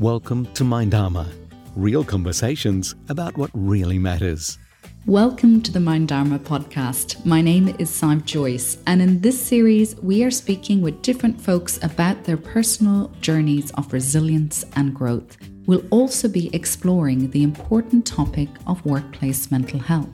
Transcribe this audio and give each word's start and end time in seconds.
Welcome 0.00 0.46
to 0.54 0.62
Mindarma, 0.62 1.26
real 1.74 2.04
conversations 2.04 2.94
about 3.08 3.36
what 3.36 3.50
really 3.52 3.98
matters. 3.98 4.56
Welcome 5.06 5.60
to 5.62 5.72
the 5.72 5.80
Mindarma 5.80 6.38
podcast. 6.38 7.26
My 7.26 7.42
name 7.42 7.74
is 7.80 7.90
Sive 7.90 8.24
Joyce, 8.24 8.78
and 8.86 9.02
in 9.02 9.20
this 9.20 9.42
series, 9.42 9.96
we 9.96 10.22
are 10.22 10.30
speaking 10.30 10.82
with 10.82 11.02
different 11.02 11.40
folks 11.40 11.82
about 11.82 12.22
their 12.22 12.36
personal 12.36 13.08
journeys 13.20 13.72
of 13.72 13.92
resilience 13.92 14.64
and 14.76 14.94
growth. 14.94 15.36
We'll 15.66 15.84
also 15.90 16.28
be 16.28 16.54
exploring 16.54 17.32
the 17.32 17.42
important 17.42 18.06
topic 18.06 18.50
of 18.68 18.86
workplace 18.86 19.50
mental 19.50 19.80
health. 19.80 20.10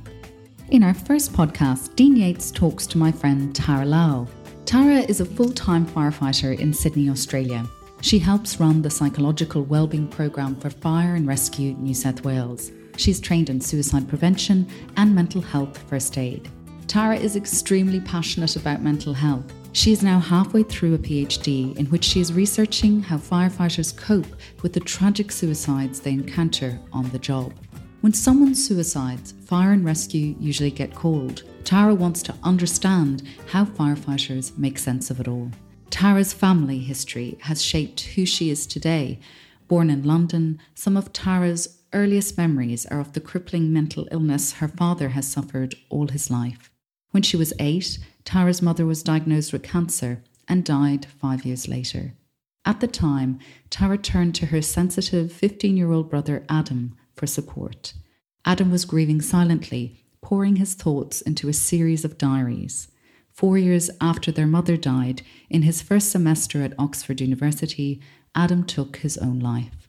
In 0.70 0.82
our 0.82 0.94
first 0.94 1.34
podcast, 1.34 1.94
Dean 1.94 2.16
Yates 2.16 2.50
talks 2.50 2.86
to 2.86 2.96
my 2.96 3.12
friend 3.12 3.54
Tara 3.54 3.84
Lal. 3.84 4.30
Tara 4.64 5.00
is 5.00 5.20
a 5.20 5.26
full 5.26 5.50
time 5.50 5.84
firefighter 5.84 6.58
in 6.58 6.72
Sydney, 6.72 7.10
Australia. 7.10 7.68
She 8.04 8.18
helps 8.18 8.60
run 8.60 8.82
the 8.82 8.90
psychological 8.90 9.62
wellbeing 9.62 10.08
program 10.08 10.56
for 10.56 10.68
Fire 10.68 11.14
and 11.14 11.26
Rescue 11.26 11.72
New 11.78 11.94
South 11.94 12.22
Wales. 12.22 12.70
She's 12.98 13.18
trained 13.18 13.48
in 13.48 13.62
suicide 13.62 14.06
prevention 14.10 14.68
and 14.98 15.14
mental 15.14 15.40
health 15.40 15.78
first 15.88 16.18
aid. 16.18 16.50
Tara 16.86 17.16
is 17.16 17.34
extremely 17.34 18.00
passionate 18.00 18.56
about 18.56 18.82
mental 18.82 19.14
health. 19.14 19.50
She 19.72 19.90
is 19.90 20.02
now 20.02 20.18
halfway 20.18 20.64
through 20.64 20.92
a 20.92 20.98
PhD 20.98 21.74
in 21.78 21.86
which 21.86 22.04
she 22.04 22.20
is 22.20 22.34
researching 22.34 23.00
how 23.00 23.16
firefighters 23.16 23.96
cope 23.96 24.26
with 24.60 24.74
the 24.74 24.80
tragic 24.80 25.32
suicides 25.32 25.98
they 25.98 26.12
encounter 26.12 26.78
on 26.92 27.08
the 27.08 27.18
job. 27.18 27.54
When 28.02 28.12
someone 28.12 28.54
suicides, 28.54 29.32
fire 29.46 29.72
and 29.72 29.82
rescue 29.82 30.36
usually 30.38 30.70
get 30.70 30.94
called. 30.94 31.44
Tara 31.64 31.94
wants 31.94 32.22
to 32.24 32.34
understand 32.42 33.22
how 33.46 33.64
firefighters 33.64 34.58
make 34.58 34.78
sense 34.78 35.10
of 35.10 35.20
it 35.20 35.26
all. 35.26 35.50
Tara's 35.94 36.32
family 36.32 36.80
history 36.80 37.38
has 37.42 37.62
shaped 37.62 38.00
who 38.00 38.26
she 38.26 38.50
is 38.50 38.66
today. 38.66 39.20
Born 39.68 39.90
in 39.90 40.02
London, 40.02 40.58
some 40.74 40.96
of 40.96 41.12
Tara's 41.12 41.78
earliest 41.92 42.36
memories 42.36 42.84
are 42.86 42.98
of 42.98 43.12
the 43.12 43.20
crippling 43.20 43.72
mental 43.72 44.08
illness 44.10 44.54
her 44.54 44.66
father 44.66 45.10
has 45.10 45.28
suffered 45.28 45.76
all 45.90 46.08
his 46.08 46.32
life. 46.32 46.68
When 47.12 47.22
she 47.22 47.36
was 47.36 47.52
eight, 47.60 48.00
Tara's 48.24 48.60
mother 48.60 48.84
was 48.84 49.04
diagnosed 49.04 49.52
with 49.52 49.62
cancer 49.62 50.20
and 50.48 50.64
died 50.64 51.06
five 51.06 51.44
years 51.46 51.68
later. 51.68 52.14
At 52.64 52.80
the 52.80 52.88
time, 52.88 53.38
Tara 53.70 53.96
turned 53.96 54.34
to 54.34 54.46
her 54.46 54.62
sensitive 54.62 55.32
15 55.32 55.76
year 55.76 55.92
old 55.92 56.10
brother 56.10 56.44
Adam 56.48 56.96
for 57.14 57.28
support. 57.28 57.94
Adam 58.44 58.72
was 58.72 58.84
grieving 58.84 59.20
silently, 59.20 60.04
pouring 60.20 60.56
his 60.56 60.74
thoughts 60.74 61.20
into 61.20 61.48
a 61.48 61.52
series 61.52 62.04
of 62.04 62.18
diaries. 62.18 62.88
Four 63.34 63.58
years 63.58 63.90
after 64.00 64.30
their 64.30 64.46
mother 64.46 64.76
died, 64.76 65.22
in 65.50 65.62
his 65.62 65.82
first 65.82 66.12
semester 66.12 66.62
at 66.62 66.72
Oxford 66.78 67.20
University, 67.20 68.00
Adam 68.32 68.62
took 68.62 68.98
his 68.98 69.18
own 69.18 69.40
life. 69.40 69.88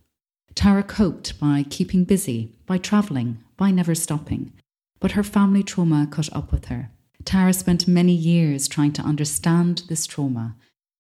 Tara 0.56 0.82
coped 0.82 1.40
by 1.40 1.64
keeping 1.70 2.06
busy, 2.06 2.56
by 2.66 2.80
travelling, 2.80 3.38
by 3.56 3.70
never 3.70 3.94
stopping. 3.94 4.52
But 5.00 5.12
her 5.12 5.22
family 5.24 5.62
trauma 5.62 6.08
caught 6.10 6.34
up 6.34 6.52
with 6.52 6.66
her. 6.66 6.90
Tara 7.24 7.54
spent 7.54 7.88
many 7.88 8.14
years 8.14 8.68
trying 8.68 8.94
to 8.94 9.04
understand 9.04 9.84
this 9.90 10.08
trauma, 10.08 10.56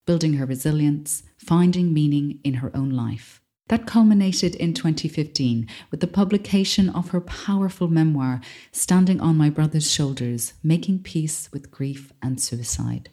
building 0.05 0.33
her 0.33 0.45
resilience, 0.45 1.23
finding 1.38 1.93
meaning 1.93 2.39
in 2.43 2.55
her 2.55 2.69
own 2.75 2.91
life. 2.91 3.41
That 3.69 3.88
culminated 3.88 4.53
in 4.55 4.75
2015 4.75 5.67
with 5.89 5.99
the 5.99 6.08
publication 6.08 6.88
of 6.89 7.09
her 7.09 7.21
powerful 7.21 7.88
memoir, 7.88 8.39
Standing 8.72 9.19
on 9.19 9.38
My 9.38 9.49
Brother's 9.49 9.91
Shoulders 9.91 10.53
Making 10.61 10.99
Peace 10.99 11.49
with 11.52 11.72
Grief 11.72 12.13
and 12.22 12.39
Suicide. 12.39 13.09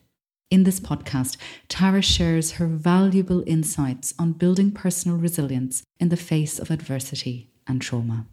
In 0.50 0.64
this 0.64 0.78
podcast, 0.78 1.39
Tara 1.69 2.03
shares 2.03 2.53
her 2.53 2.67
valuable 2.67 3.42
insights 3.47 4.12
on 4.19 4.33
building 4.33 4.70
personal 4.70 5.17
resilience 5.17 5.83
in 5.98 6.11
the 6.11 6.19
face 6.19 6.59
of 6.59 6.70
adversity 6.70 7.50
and 7.66 7.81
trauma. 7.81 8.27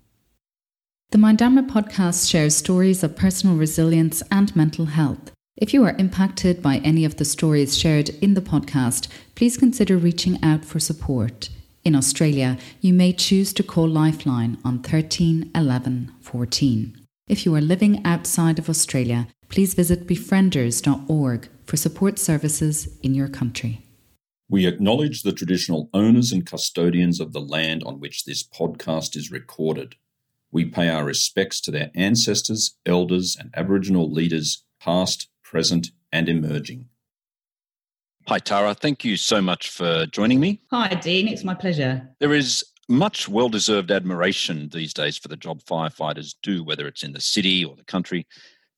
The 1.11 1.17
Mindarma 1.17 1.69
podcast 1.69 2.29
shares 2.29 2.53
stories 2.53 3.01
of 3.01 3.15
personal 3.15 3.55
resilience 3.55 4.21
and 4.29 4.53
mental 4.57 4.87
health. 4.87 5.31
If 5.55 5.73
you 5.73 5.85
are 5.85 5.95
impacted 5.97 6.61
by 6.61 6.79
any 6.79 7.05
of 7.05 7.15
the 7.15 7.23
stories 7.23 7.77
shared 7.77 8.09
in 8.21 8.33
the 8.33 8.41
podcast, 8.41 9.07
please 9.35 9.55
consider 9.55 9.95
reaching 9.97 10.37
out 10.43 10.65
for 10.65 10.81
support. 10.81 11.49
In 11.85 11.95
Australia, 11.95 12.57
you 12.81 12.93
may 12.93 13.13
choose 13.13 13.53
to 13.53 13.63
call 13.63 13.87
Lifeline 13.87 14.57
on 14.65 14.79
13 14.79 15.51
11 15.55 16.11
14. 16.21 17.07
If 17.27 17.45
you 17.45 17.55
are 17.55 17.61
living 17.61 18.05
outside 18.05 18.59
of 18.59 18.69
Australia, 18.69 19.27
please 19.47 19.73
visit 19.75 20.07
befrienders.org 20.07 21.49
for 21.65 21.77
support 21.77 22.19
services 22.19 22.89
in 23.01 23.15
your 23.15 23.29
country. 23.29 23.85
We 24.49 24.65
acknowledge 24.65 25.21
the 25.21 25.31
traditional 25.31 25.89
owners 25.93 26.31
and 26.31 26.45
custodians 26.45 27.19
of 27.19 27.33
the 27.33 27.41
land 27.41 27.83
on 27.83 27.99
which 27.99 28.25
this 28.25 28.43
podcast 28.43 29.15
is 29.15 29.31
recorded. 29.31 29.95
We 30.51 30.65
pay 30.65 30.89
our 30.89 31.05
respects 31.05 31.61
to 31.61 31.71
their 31.71 31.91
ancestors, 31.93 32.75
elders, 32.85 33.37
and 33.39 33.51
Aboriginal 33.53 34.11
leaders, 34.11 34.63
past, 34.81 35.29
present, 35.43 35.91
and 36.11 36.27
emerging. 36.27 36.89
Hi, 38.27 38.37
Tara. 38.37 38.75
Thank 38.75 39.03
you 39.03 39.17
so 39.17 39.41
much 39.41 39.69
for 39.71 40.05
joining 40.05 40.39
me. 40.39 40.61
Hi, 40.71 40.89
Dean. 40.89 41.27
It's 41.27 41.43
my 41.43 41.55
pleasure. 41.55 42.07
There 42.19 42.35
is 42.35 42.63
much 42.87 43.27
well 43.27 43.49
deserved 43.49 43.89
admiration 43.89 44.69
these 44.71 44.93
days 44.93 45.17
for 45.17 45.29
the 45.29 45.35
job 45.35 45.63
firefighters 45.63 46.35
do, 46.43 46.63
whether 46.63 46.87
it's 46.87 47.01
in 47.01 47.13
the 47.13 47.21
city 47.21 47.65
or 47.65 47.75
the 47.75 47.83
country. 47.85 48.27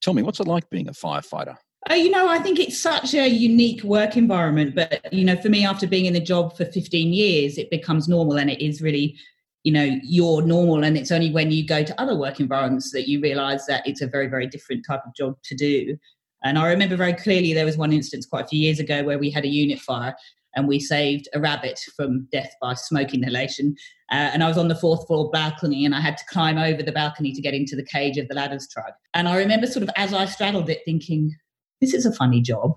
Tell 0.02 0.14
me, 0.14 0.22
what's 0.22 0.40
it 0.40 0.48
like 0.48 0.70
being 0.70 0.88
a 0.88 0.94
firefighter? 0.94 1.58
Uh, 1.90 1.96
you 1.96 2.12
know, 2.12 2.30
I 2.30 2.40
think 2.40 2.60
it's 2.60 2.80
such 2.80 3.14
a 3.14 3.28
unique 3.28 3.84
work 3.84 4.16
environment. 4.16 4.74
But, 4.74 5.12
you 5.12 5.26
know, 5.26 5.36
for 5.36 5.50
me, 5.50 5.66
after 5.66 5.86
being 5.86 6.06
in 6.06 6.14
the 6.14 6.22
job 6.22 6.56
for 6.56 6.64
15 6.64 7.12
years, 7.12 7.58
it 7.58 7.70
becomes 7.70 8.08
normal 8.08 8.38
and 8.38 8.50
it 8.50 8.64
is 8.64 8.82
really, 8.82 9.18
you 9.64 9.74
know, 9.74 10.00
your 10.04 10.44
normal. 10.44 10.86
And 10.86 10.98
it's 10.98 11.12
only 11.12 11.32
when 11.32 11.52
you 11.52 11.66
go 11.66 11.84
to 11.84 12.02
other 12.02 12.16
work 12.16 12.40
environments 12.40 12.92
that 12.92 13.10
you 13.10 13.20
realize 13.20 13.66
that 13.66 13.86
it's 13.86 14.02
a 14.02 14.08
very, 14.08 14.28
very 14.28 14.48
different 14.48 14.86
type 14.88 15.02
of 15.06 15.14
job 15.14 15.36
to 15.44 15.56
do. 15.56 15.98
And 16.44 16.58
I 16.58 16.70
remember 16.70 16.96
very 16.96 17.14
clearly 17.14 17.54
there 17.54 17.66
was 17.66 17.78
one 17.78 17.94
instance 17.94 18.26
quite 18.26 18.46
a 18.46 18.48
few 18.48 18.60
years 18.60 18.80
ago 18.80 19.04
where 19.04 19.20
we 19.20 19.30
had 19.30 19.46
a 19.46 19.50
unit 19.50 19.80
fire 19.80 20.16
and 20.56 20.68
we 20.68 20.80
saved 20.80 21.30
a 21.34 21.40
rabbit 21.40 21.80
from 21.96 22.28
death 22.32 22.54
by 22.62 22.74
smoke 22.74 23.14
inhalation. 23.14 23.76
Uh, 24.12 24.32
and 24.34 24.44
I 24.44 24.48
was 24.48 24.58
on 24.58 24.68
the 24.68 24.76
fourth 24.76 25.08
floor 25.08 25.30
balcony 25.32 25.86
and 25.86 25.96
I 25.96 26.02
had 26.02 26.18
to 26.18 26.26
climb 26.26 26.58
over 26.58 26.84
the 26.84 26.92
balcony 26.92 27.32
to 27.34 27.42
get 27.42 27.54
into 27.54 27.76
the 27.76 27.86
cage 27.86 28.18
of 28.18 28.28
the 28.28 28.36
ladder's 28.36 28.68
truck. 28.68 28.94
And 29.14 29.28
I 29.28 29.38
remember 29.38 29.68
sort 29.68 29.84
of 29.84 29.90
as 29.96 30.14
I 30.14 30.26
straddled 30.26 30.70
it 30.70 30.82
thinking, 30.84 31.34
this 31.80 31.94
is 31.94 32.06
a 32.06 32.12
funny 32.12 32.42
job. 32.42 32.74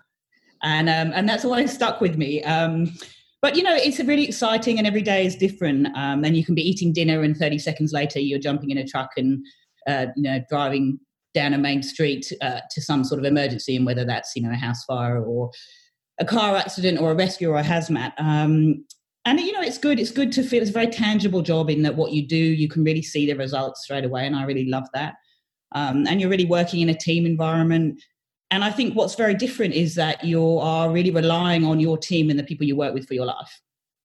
And, 0.63 0.89
um, 0.89 1.13
and 1.15 1.29
that's 1.29 1.45
always 1.45 1.73
stuck 1.73 2.01
with 2.01 2.17
me. 2.17 2.43
Um, 2.45 2.95
but 3.43 3.57
you 3.57 3.63
know, 3.63 3.75
it's 3.75 3.99
really 3.99 4.25
exciting 4.25 4.79
and 4.79 4.87
every 4.87 5.03
day 5.03 5.27
is 5.27 5.37
different. 5.37 5.89
Um, 5.97 6.25
and 6.25 6.37
you 6.37 6.45
can 6.45 6.55
be 6.55 6.67
eating 6.67 6.93
dinner 6.93 7.23
and 7.23 7.37
30 7.37 7.59
seconds 7.59 7.93
later 7.93 8.19
you're 8.19 8.39
jumping 8.39 8.71
in 8.71 8.79
a 8.79 8.87
truck 8.87 9.11
and 9.17 9.45
uh, 9.87 10.07
you 10.17 10.23
know 10.23 10.41
driving 10.49 10.99
down 11.35 11.53
a 11.53 11.59
main 11.59 11.83
street 11.83 12.33
uh, 12.41 12.61
to 12.71 12.81
some 12.81 13.05
sort 13.05 13.19
of 13.19 13.25
emergency, 13.25 13.77
and 13.77 13.85
whether 13.85 14.05
that's 14.05 14.33
you 14.35 14.43
know 14.43 14.51
a 14.51 14.57
house 14.57 14.85
fire 14.85 15.23
or 15.23 15.51
a 16.19 16.25
car 16.25 16.57
accident 16.57 17.01
or 17.01 17.11
a 17.11 17.15
rescue 17.15 17.51
or 17.51 17.59
a 17.59 17.65
hazmat. 17.65 18.13
Um, 18.19 18.85
and 19.27 19.41
you 19.41 19.53
know 19.53 19.63
it's 19.63 19.79
good. 19.79 19.99
It's 19.99 20.11
good 20.11 20.33
to 20.33 20.43
feel 20.43 20.63
it's 20.63 20.71
a 20.71 20.75
very 20.75 20.87
tangible 20.87 21.43
job 21.43 21.71
in 21.71 21.83
that 21.83 21.97
what 21.97 22.13
you 22.13 22.27
do, 22.27 22.37
you 22.37 22.69
can 22.69 22.85
really 22.85 23.03
see 23.03 23.27
the 23.27 23.35
results 23.35 23.85
straight 23.85 24.05
away, 24.05 24.27
and 24.27 24.37
I 24.37 24.45
really 24.45 24.67
love 24.67 24.87
that. 24.95 25.15
Um, 25.73 26.07
and 26.07 26.21
you're 26.21 26.31
really 26.31 26.45
working 26.45 26.81
in 26.81 26.89
a 26.89 26.95
team 26.97 27.27
environment. 27.27 28.01
And 28.51 28.63
I 28.63 28.71
think 28.71 28.95
what's 28.95 29.17
very 29.17 29.35
different 29.35 29.75
is 29.75 29.97
that 29.97 30.23
you 30.23 30.59
are 30.59 30.93
really 30.93 31.11
relying 31.11 31.65
on 31.65 31.81
your 31.81 31.99
team 31.99 32.31
and 32.31 32.39
the 32.39 32.45
people 32.45 32.65
you 32.65 32.77
work 32.77 32.95
with 32.95 33.09
for 33.09 33.15
your 33.15 33.27
life, 33.27 33.61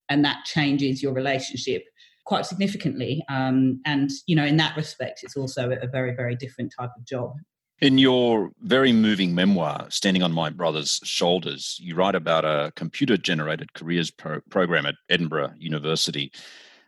and 0.08 0.26
that 0.26 0.46
changes 0.46 1.04
your 1.04 1.14
relationship 1.14 1.84
quite 2.30 2.46
significantly. 2.46 3.24
Um, 3.28 3.82
and, 3.86 4.12
you 4.28 4.36
know, 4.36 4.46
in 4.46 4.58
that 4.58 4.78
respect, 4.78 5.22
it's 5.24 5.36
also 5.36 5.72
a 5.72 5.88
very, 5.88 6.14
very 6.16 6.36
different 6.36 6.72
type 6.80 6.92
of 6.96 7.04
job. 7.04 7.34
In 7.82 7.98
your 7.98 8.52
very 8.62 8.94
moving 8.94 9.34
memoir, 9.34 9.88
Standing 9.90 10.22
on 10.22 10.32
My 10.32 10.52
Brother's 10.52 11.00
Shoulders, 11.04 11.80
you 11.82 11.96
write 11.96 12.14
about 12.14 12.46
a 12.46 12.72
computer 12.76 13.18
generated 13.18 13.74
careers 13.74 14.12
pro- 14.12 14.42
program 14.52 14.86
at 14.86 14.96
Edinburgh 15.10 15.54
University. 15.58 16.32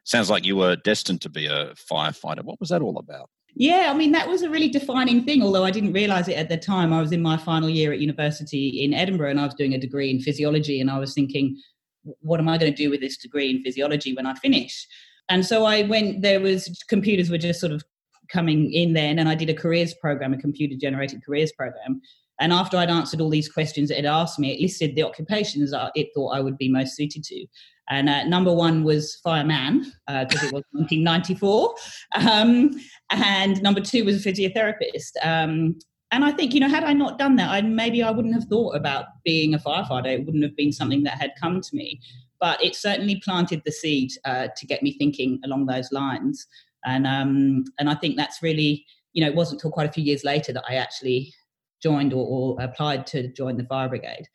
Sounds 0.03 0.29
like 0.29 0.46
you 0.46 0.55
were 0.55 0.76
destined 0.76 1.22
to 1.22 1.29
be 1.29 1.47
a 1.47 1.73
firefighter. 1.91 2.43
What 2.43 2.59
was 2.59 2.70
that 2.70 2.84
all 2.84 2.99
about? 2.99 3.29
Yeah, 3.55 3.90
I 3.91 3.97
mean, 3.97 4.11
that 4.11 4.29
was 4.29 4.43
a 4.43 4.49
really 4.49 4.70
defining 4.70 5.23
thing, 5.23 5.41
although 5.41 5.66
I 5.66 5.72
didn't 5.72 5.93
realize 5.93 6.28
it 6.28 6.38
at 6.38 6.49
the 6.49 6.58
time. 6.58 6.93
I 6.93 7.02
was 7.02 7.11
in 7.11 7.22
my 7.23 7.38
final 7.38 7.70
year 7.70 7.91
at 7.93 7.99
university 7.99 8.84
in 8.84 8.93
Edinburgh 8.93 9.32
and 9.32 9.40
I 9.40 9.46
was 9.46 9.55
doing 9.55 9.73
a 9.73 9.79
degree 9.79 10.11
in 10.11 10.22
physiology, 10.22 10.79
and 10.82 10.91
I 10.91 10.99
was 10.99 11.16
thinking, 11.16 11.58
what 12.03 12.40
am 12.40 12.47
I 12.47 12.59
going 12.59 12.72
to 12.72 12.84
do 12.84 12.91
with 12.91 13.02
this 13.02 13.17
degree 13.17 13.49
in 13.49 13.64
physiology 13.64 14.14
when 14.14 14.28
I 14.28 14.35
finish? 14.35 14.88
And 15.31 15.45
so 15.45 15.63
I 15.63 15.83
went, 15.83 16.22
there 16.22 16.41
was 16.41 16.83
computers 16.89 17.29
were 17.29 17.37
just 17.37 17.61
sort 17.61 17.72
of 17.72 17.83
coming 18.28 18.72
in 18.73 18.91
then, 18.91 19.17
and 19.17 19.29
I 19.29 19.35
did 19.35 19.49
a 19.49 19.53
careers 19.53 19.93
program, 19.93 20.33
a 20.33 20.37
computer 20.37 20.75
generated 20.78 21.23
careers 21.25 21.53
program. 21.53 22.01
And 22.41 22.51
after 22.51 22.75
I'd 22.75 22.89
answered 22.89 23.22
all 23.22 23.29
these 23.29 23.47
questions 23.47 23.91
it 23.91 24.03
asked 24.03 24.39
me, 24.39 24.51
it 24.51 24.59
listed 24.59 24.93
the 24.93 25.03
occupations 25.03 25.73
it 25.95 26.09
thought 26.13 26.35
I 26.35 26.41
would 26.41 26.57
be 26.57 26.67
most 26.67 26.97
suited 26.97 27.23
to. 27.23 27.45
And 27.89 28.09
uh, 28.09 28.25
number 28.25 28.53
one 28.53 28.83
was 28.83 29.22
fireman, 29.23 29.93
because 30.05 30.43
uh, 30.43 30.47
it 30.47 30.53
was 30.53 30.63
1994. 30.72 31.75
Um, 32.16 32.72
and 33.09 33.61
number 33.63 33.79
two 33.79 34.03
was 34.03 34.25
a 34.25 34.29
physiotherapist. 34.29 35.11
Um, 35.23 35.79
and 36.11 36.25
I 36.25 36.31
think, 36.33 36.53
you 36.53 36.59
know, 36.59 36.67
had 36.67 36.83
I 36.83 36.91
not 36.91 37.17
done 37.17 37.37
that, 37.37 37.49
I, 37.49 37.61
maybe 37.61 38.03
I 38.03 38.11
wouldn't 38.11 38.33
have 38.33 38.45
thought 38.45 38.75
about 38.75 39.05
being 39.23 39.53
a 39.53 39.59
firefighter. 39.59 40.07
It 40.07 40.25
wouldn't 40.25 40.43
have 40.43 40.57
been 40.57 40.73
something 40.73 41.03
that 41.03 41.22
had 41.22 41.31
come 41.39 41.61
to 41.61 41.75
me. 41.75 42.01
But 42.41 42.61
it 42.61 42.76
certainly 42.76 43.22
planted 43.23 43.61
the 43.64 43.72
seed 43.72 44.11
uh, 44.26 44.47
to 44.58 44.66
get 44.66 44.84
me 44.84 44.91
thinking 44.91 45.40
along 45.46 45.67
those 45.67 45.91
lines. 45.91 46.47
And 46.84 47.08
um, 47.08 47.64
and 47.79 47.90
I 47.90 47.96
think 47.96 48.17
that's 48.17 48.41
really, 48.41 48.85
you 49.14 49.23
know, 49.23 49.29
it 49.29 49.35
wasn't 49.35 49.59
until 49.59 49.72
quite 49.72 49.88
a 49.88 49.91
few 49.93 50.03
years 50.03 50.26
later 50.26 50.52
that 50.52 50.66
I 50.67 50.76
actually 50.76 51.34
joined 51.82 52.14
or, 52.14 52.26
or 52.26 52.61
applied 52.61 53.05
to 53.08 53.32
join 53.32 53.58
the 53.58 53.64
fire 53.66 53.88
brigade. 53.88 54.28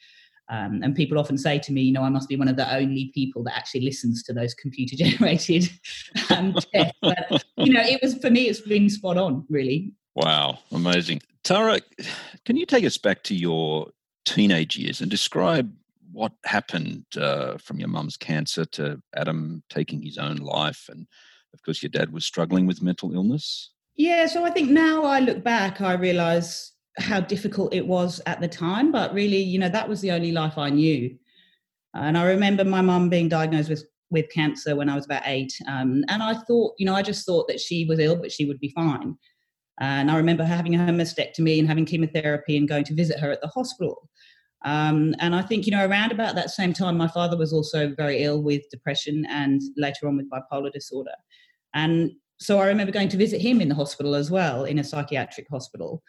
Um, 0.48 0.80
and 0.84 0.94
people 0.94 1.18
often 1.18 1.36
say 1.36 1.58
to 1.58 1.72
me, 1.72 1.82
you 1.82 1.92
know, 1.92 2.02
I 2.02 2.08
must 2.08 2.28
be 2.28 2.36
one 2.36 2.46
of 2.46 2.56
the 2.56 2.72
only 2.72 3.10
people 3.12 3.42
that 3.44 3.56
actually 3.56 3.80
listens 3.80 4.22
to 4.24 4.32
those 4.32 4.54
computer 4.54 4.94
generated 5.04 5.68
um, 6.30 6.54
tests. 6.72 6.98
But, 7.02 7.44
you 7.56 7.72
know, 7.72 7.82
it 7.82 8.00
was 8.00 8.16
for 8.18 8.30
me, 8.30 8.48
it's 8.48 8.60
been 8.60 8.88
spot 8.88 9.16
on, 9.16 9.44
really. 9.50 9.92
Wow, 10.14 10.60
amazing. 10.70 11.20
Tara, 11.42 11.80
can 12.44 12.56
you 12.56 12.64
take 12.64 12.84
us 12.84 12.96
back 12.96 13.24
to 13.24 13.34
your 13.34 13.88
teenage 14.24 14.76
years 14.76 15.00
and 15.00 15.10
describe 15.10 15.72
what 16.16 16.32
happened 16.46 17.04
uh, 17.20 17.58
from 17.58 17.78
your 17.78 17.90
mum's 17.90 18.16
cancer 18.16 18.64
to 18.64 18.98
Adam 19.14 19.62
taking 19.68 20.02
his 20.02 20.16
own 20.16 20.36
life? 20.36 20.86
And 20.88 21.06
of 21.52 21.62
course, 21.62 21.82
your 21.82 21.90
dad 21.90 22.10
was 22.10 22.24
struggling 22.24 22.66
with 22.66 22.82
mental 22.82 23.14
illness. 23.14 23.70
Yeah, 23.96 24.26
so 24.26 24.42
I 24.42 24.50
think 24.50 24.70
now 24.70 25.04
I 25.04 25.20
look 25.20 25.44
back, 25.44 25.82
I 25.82 25.92
realize 25.92 26.72
how 26.98 27.20
difficult 27.20 27.74
it 27.74 27.86
was 27.86 28.22
at 28.24 28.40
the 28.40 28.48
time, 28.48 28.90
but 28.92 29.12
really, 29.12 29.42
you 29.42 29.58
know, 29.58 29.68
that 29.68 29.90
was 29.90 30.00
the 30.00 30.10
only 30.10 30.32
life 30.32 30.56
I 30.56 30.70
knew. 30.70 31.14
And 31.92 32.16
I 32.16 32.24
remember 32.24 32.64
my 32.64 32.80
mum 32.80 33.10
being 33.10 33.28
diagnosed 33.28 33.68
with 33.68 33.84
with 34.08 34.30
cancer 34.32 34.76
when 34.76 34.88
I 34.88 34.94
was 34.94 35.04
about 35.04 35.24
eight, 35.26 35.52
um, 35.66 36.04
and 36.08 36.22
I 36.22 36.34
thought, 36.34 36.74
you 36.78 36.86
know, 36.86 36.94
I 36.94 37.02
just 37.02 37.26
thought 37.26 37.48
that 37.48 37.58
she 37.60 37.84
was 37.86 37.98
ill, 37.98 38.16
but 38.16 38.30
she 38.30 38.44
would 38.46 38.60
be 38.60 38.68
fine. 38.68 39.16
And 39.80 40.10
I 40.10 40.16
remember 40.16 40.44
having 40.44 40.76
a 40.76 40.78
mastectomy 40.78 41.58
and 41.58 41.68
having 41.68 41.84
chemotherapy 41.84 42.56
and 42.56 42.68
going 42.68 42.84
to 42.84 42.94
visit 42.94 43.18
her 43.18 43.30
at 43.32 43.40
the 43.42 43.48
hospital. 43.48 44.08
Um, 44.66 45.14
and 45.18 45.34
I 45.34 45.40
think, 45.40 45.64
you 45.64 45.72
know, 45.72 45.86
around 45.86 46.12
about 46.12 46.34
that 46.34 46.50
same 46.50 46.74
time, 46.74 46.98
my 46.98 47.08
father 47.08 47.38
was 47.38 47.52
also 47.52 47.94
very 47.96 48.22
ill 48.22 48.42
with 48.42 48.68
depression 48.70 49.24
and 49.30 49.62
later 49.78 50.06
on 50.06 50.16
with 50.18 50.28
bipolar 50.28 50.70
disorder. 50.70 51.14
And 51.72 52.10
so 52.38 52.58
I 52.58 52.66
remember 52.66 52.92
going 52.92 53.08
to 53.08 53.16
visit 53.16 53.40
him 53.40 53.62
in 53.62 53.70
the 53.70 53.74
hospital 53.74 54.14
as 54.14 54.30
well, 54.30 54.64
in 54.64 54.78
a 54.78 54.84
psychiatric 54.84 55.46
hospital 55.50 56.02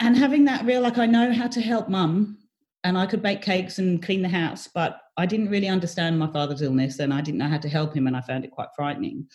and 0.00 0.16
having 0.16 0.44
that 0.44 0.64
real 0.64 0.80
like 0.80 0.98
I 0.98 1.06
know 1.06 1.32
how 1.32 1.48
to 1.48 1.60
help 1.60 1.88
mum 1.88 2.38
and 2.84 2.96
I 2.96 3.06
could 3.06 3.22
bake 3.22 3.42
cakes 3.42 3.78
and 3.78 4.02
clean 4.02 4.22
the 4.22 4.28
house, 4.28 4.68
but 4.72 5.00
I 5.16 5.26
didn't 5.26 5.50
really 5.50 5.68
understand 5.68 6.18
my 6.18 6.28
father's 6.28 6.62
illness 6.62 7.00
and 7.00 7.12
I 7.12 7.20
didn't 7.20 7.38
know 7.38 7.48
how 7.48 7.58
to 7.58 7.68
help 7.68 7.94
him, 7.94 8.06
and 8.06 8.16
I 8.16 8.20
found 8.20 8.44
it 8.44 8.52
quite 8.52 8.68
frightening. 8.76 9.26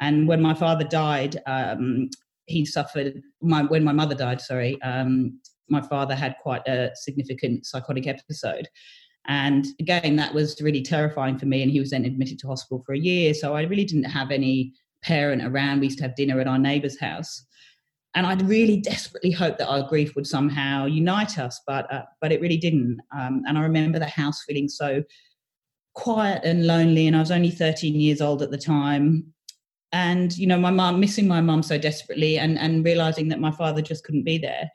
And 0.00 0.28
when 0.28 0.40
my 0.40 0.54
father 0.54 0.84
died, 0.84 1.40
um, 1.46 2.08
he 2.46 2.64
suffered. 2.64 3.20
My 3.42 3.64
when 3.64 3.82
my 3.82 3.92
mother 3.92 4.14
died, 4.14 4.40
sorry, 4.40 4.80
um, 4.82 5.40
my 5.70 5.80
father 5.80 6.14
had 6.14 6.36
quite 6.42 6.66
a 6.66 6.90
significant 6.94 7.66
psychotic 7.66 8.06
episode, 8.06 8.68
and 9.26 9.66
again 9.78 10.16
that 10.16 10.34
was 10.34 10.60
really 10.60 10.82
terrifying 10.82 11.38
for 11.38 11.46
me. 11.46 11.62
And 11.62 11.70
he 11.70 11.80
was 11.80 11.90
then 11.90 12.04
admitted 12.04 12.38
to 12.40 12.48
hospital 12.48 12.82
for 12.84 12.94
a 12.94 12.98
year, 12.98 13.34
so 13.34 13.54
I 13.54 13.62
really 13.62 13.84
didn't 13.84 14.10
have 14.10 14.30
any 14.30 14.72
parent 15.02 15.42
around. 15.42 15.80
We 15.80 15.86
used 15.86 15.98
to 15.98 16.04
have 16.04 16.16
dinner 16.16 16.40
at 16.40 16.48
our 16.48 16.58
neighbour's 16.58 16.98
house, 16.98 17.44
and 18.14 18.26
I'd 18.26 18.42
really 18.42 18.80
desperately 18.80 19.30
hoped 19.30 19.58
that 19.58 19.68
our 19.68 19.82
grief 19.82 20.16
would 20.16 20.26
somehow 20.26 20.86
unite 20.86 21.38
us, 21.38 21.60
but 21.66 21.92
uh, 21.92 22.02
but 22.20 22.32
it 22.32 22.40
really 22.40 22.56
didn't. 22.56 23.00
Um, 23.16 23.42
and 23.46 23.56
I 23.56 23.62
remember 23.62 23.98
the 23.98 24.06
house 24.06 24.42
feeling 24.42 24.68
so 24.68 25.04
quiet 25.94 26.42
and 26.44 26.66
lonely, 26.66 27.06
and 27.06 27.16
I 27.16 27.20
was 27.20 27.30
only 27.30 27.50
13 27.50 27.94
years 27.94 28.20
old 28.20 28.42
at 28.42 28.50
the 28.50 28.58
time. 28.58 29.32
And 29.92 30.36
you 30.36 30.46
know, 30.46 30.58
my 30.58 30.70
mum 30.70 31.00
missing 31.00 31.28
my 31.28 31.40
mum 31.40 31.62
so 31.62 31.78
desperately, 31.78 32.38
and 32.38 32.58
and 32.58 32.84
realizing 32.84 33.28
that 33.28 33.40
my 33.40 33.52
father 33.52 33.82
just 33.82 34.04
couldn't 34.04 34.24
be 34.24 34.38
there. 34.38 34.70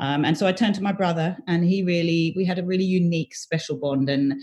Um, 0.00 0.24
and 0.24 0.36
so 0.36 0.46
I 0.46 0.52
turned 0.52 0.74
to 0.74 0.82
my 0.82 0.92
brother, 0.92 1.36
and 1.46 1.64
he 1.64 1.82
really 1.84 2.32
we 2.36 2.44
had 2.44 2.58
a 2.58 2.64
really 2.64 2.84
unique, 2.84 3.34
special 3.34 3.76
bond, 3.76 4.10
and 4.10 4.34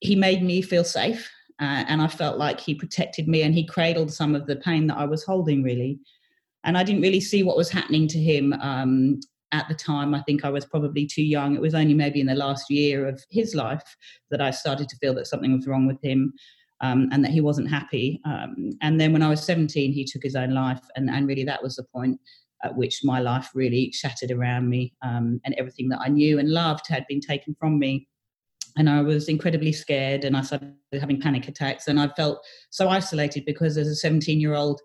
he 0.00 0.16
made 0.16 0.42
me 0.42 0.62
feel 0.62 0.84
safe, 0.84 1.30
uh, 1.60 1.84
and 1.86 2.00
I 2.00 2.06
felt 2.06 2.38
like 2.38 2.60
he 2.60 2.74
protected 2.74 3.28
me, 3.28 3.42
and 3.42 3.54
he 3.54 3.66
cradled 3.66 4.12
some 4.12 4.34
of 4.34 4.46
the 4.46 4.56
pain 4.56 4.86
that 4.86 4.96
I 4.96 5.04
was 5.04 5.24
holding, 5.24 5.62
really 5.62 6.00
and 6.64 6.76
I 6.76 6.82
didn't 6.82 7.02
really 7.02 7.20
see 7.20 7.42
what 7.42 7.56
was 7.56 7.70
happening 7.70 8.06
to 8.08 8.18
him 8.18 8.52
um, 8.54 9.20
at 9.52 9.68
the 9.68 9.74
time. 9.74 10.14
I 10.14 10.22
think 10.22 10.44
I 10.44 10.50
was 10.50 10.64
probably 10.64 11.06
too 11.06 11.22
young. 11.22 11.54
It 11.54 11.60
was 11.60 11.74
only 11.74 11.94
maybe 11.94 12.20
in 12.20 12.26
the 12.26 12.34
last 12.34 12.70
year 12.70 13.06
of 13.06 13.22
his 13.30 13.54
life 13.54 13.96
that 14.30 14.40
I 14.40 14.50
started 14.50 14.88
to 14.90 14.96
feel 14.96 15.14
that 15.14 15.26
something 15.26 15.54
was 15.54 15.66
wrong 15.66 15.86
with 15.86 16.02
him. 16.02 16.32
Um, 16.82 17.10
and 17.12 17.22
that 17.22 17.30
he 17.30 17.42
wasn't 17.42 17.68
happy. 17.68 18.22
Um, 18.24 18.70
and 18.80 18.98
then 18.98 19.12
when 19.12 19.20
I 19.20 19.28
was 19.28 19.44
17, 19.44 19.92
he 19.92 20.02
took 20.02 20.22
his 20.22 20.34
own 20.34 20.54
life. 20.54 20.80
And, 20.96 21.10
and 21.10 21.28
really, 21.28 21.44
that 21.44 21.62
was 21.62 21.76
the 21.76 21.84
point 21.94 22.18
at 22.62 22.76
which 22.76 23.00
my 23.04 23.20
life 23.20 23.50
really 23.54 23.90
shattered 23.92 24.30
around 24.30 24.68
me. 24.68 24.94
Um, 25.02 25.40
and 25.44 25.54
everything 25.58 25.88
that 25.90 26.00
I 26.00 26.08
knew 26.08 26.38
and 26.38 26.50
loved 26.50 26.86
had 26.88 27.06
been 27.08 27.20
taken 27.20 27.56
from 27.58 27.78
me. 27.78 28.08
And 28.76 28.88
I 28.88 29.02
was 29.02 29.28
incredibly 29.28 29.72
scared. 29.72 30.24
And 30.24 30.36
I 30.36 30.42
started 30.42 30.74
having 30.92 31.20
panic 31.20 31.48
attacks. 31.48 31.88
And 31.88 32.00
I 32.00 32.08
felt 32.08 32.44
so 32.70 32.88
isolated 32.88 33.44
because 33.44 33.76
as 33.76 33.88
a 33.88 33.96
17 33.96 34.40
year 34.40 34.54
old, 34.54 34.80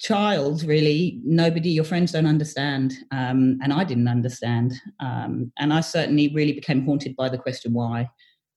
child 0.00 0.62
really 0.62 1.20
nobody 1.24 1.68
your 1.68 1.84
friends 1.84 2.12
don't 2.12 2.26
understand 2.26 2.94
um, 3.12 3.58
and 3.62 3.70
i 3.70 3.84
didn't 3.84 4.08
understand 4.08 4.72
um, 4.98 5.52
and 5.58 5.74
i 5.74 5.80
certainly 5.80 6.32
really 6.34 6.52
became 6.52 6.86
haunted 6.86 7.14
by 7.16 7.28
the 7.28 7.36
question 7.36 7.74
why 7.74 8.08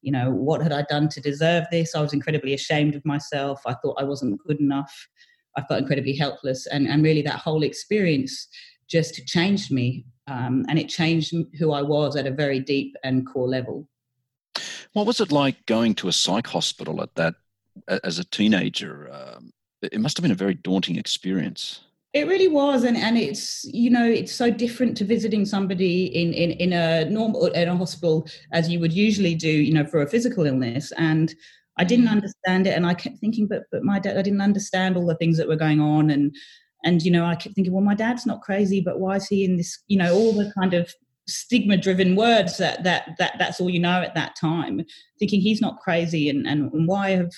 you 0.02 0.10
know 0.10 0.32
what 0.32 0.62
had 0.62 0.72
i 0.72 0.84
done 0.84 1.10
to 1.10 1.20
deserve 1.20 1.66
this 1.70 1.96
i 1.96 2.02
was 2.02 2.14
incredibly 2.14 2.54
ashamed 2.54 2.96
of 2.96 3.04
myself 3.04 3.62
i 3.66 3.74
thought 3.74 4.00
i 4.00 4.06
wasn't 4.06 4.40
good 4.48 4.60
enough 4.62 5.10
i 5.58 5.62
felt 5.62 5.82
incredibly 5.82 6.16
helpless 6.16 6.68
and, 6.68 6.88
and 6.88 7.04
really 7.04 7.22
that 7.22 7.40
whole 7.40 7.64
experience 7.64 8.48
just 8.88 9.26
changed 9.26 9.72
me 9.72 10.06
um, 10.28 10.66
and 10.70 10.80
it 10.80 10.88
changed 10.88 11.34
who 11.60 11.72
i 11.72 11.82
was 11.82 12.16
at 12.16 12.28
a 12.28 12.32
very 12.32 12.60
deep 12.60 12.96
and 13.04 13.28
core 13.28 13.48
level 13.48 13.88
what 14.94 15.08
was 15.08 15.20
it 15.20 15.32
like 15.32 15.66
going 15.66 15.96
to 15.96 16.08
a 16.08 16.14
psych 16.14 16.48
hospital 16.48 17.02
at 17.02 17.14
that 17.16 17.36
as 18.04 18.20
a 18.20 18.26
teenager 18.26 19.10
um, 19.12 19.52
it 19.92 20.00
must 20.00 20.18
have 20.18 20.22
been 20.22 20.32
a 20.32 20.36
very 20.36 20.54
daunting 20.54 20.98
experience. 20.98 21.82
It 22.14 22.28
really 22.28 22.48
was, 22.48 22.84
and 22.84 22.96
and 22.96 23.18
it's 23.18 23.66
you 23.66 23.90
know 23.90 24.06
it's 24.06 24.32
so 24.32 24.52
different 24.52 24.96
to 24.98 25.06
visiting 25.06 25.46
somebody 25.46 26.06
in 26.06 26.32
in 26.34 26.52
in 26.52 26.74
a 26.74 27.06
normal 27.06 27.48
in 27.48 27.68
a 27.68 27.76
hospital 27.76 28.28
as 28.52 28.70
you 28.70 28.80
would 28.80 28.94
usually 28.94 29.34
do, 29.34 29.50
you 29.50 29.74
know, 29.74 29.86
for 29.86 30.02
a 30.04 30.08
physical 30.08 30.46
illness. 30.46 30.92
And 30.98 31.34
I 31.78 31.84
didn't 31.84 32.08
mm. 32.08 32.12
understand 32.12 32.68
it, 32.68 32.76
and 32.76 32.86
I 32.86 32.94
kept 32.94 33.18
thinking, 33.18 33.48
but 33.48 33.64
but 33.72 33.84
my 33.84 34.00
dad, 34.00 34.18
I 34.18 34.22
didn't 34.22 34.42
understand 34.42 34.96
all 34.96 35.08
the 35.08 35.16
things 35.16 35.38
that 35.38 35.48
were 35.48 35.56
going 35.56 35.80
on, 35.80 36.10
and 36.10 36.36
and 36.84 37.02
you 37.02 37.12
know, 37.12 37.26
I 37.26 37.36
kept 37.36 37.56
thinking, 37.56 37.74
well, 37.74 37.84
my 37.84 37.96
dad's 37.96 38.26
not 38.26 38.42
crazy, 38.42 38.82
but 38.82 39.00
why 39.00 39.16
is 39.16 39.28
he 39.28 39.44
in 39.44 39.58
this? 39.58 39.80
You 39.88 39.98
know, 39.98 40.14
all 40.14 40.34
the 40.34 40.52
kind 40.60 40.74
of 40.74 40.94
stigma 41.26 41.78
driven 41.78 42.16
words 42.16 42.58
that 42.58 42.84
that 42.84 43.16
that 43.18 43.34
that's 43.40 43.62
all 43.62 43.70
you 43.70 43.80
know 43.80 44.02
at 44.02 44.14
that 44.14 44.36
time 44.36 44.82
thinking 45.20 45.40
he's 45.40 45.62
not 45.62 45.80
crazy 45.80 46.28
and 46.28 46.46
and, 46.46 46.70
and 46.74 46.86
why 46.86 47.12
have 47.12 47.32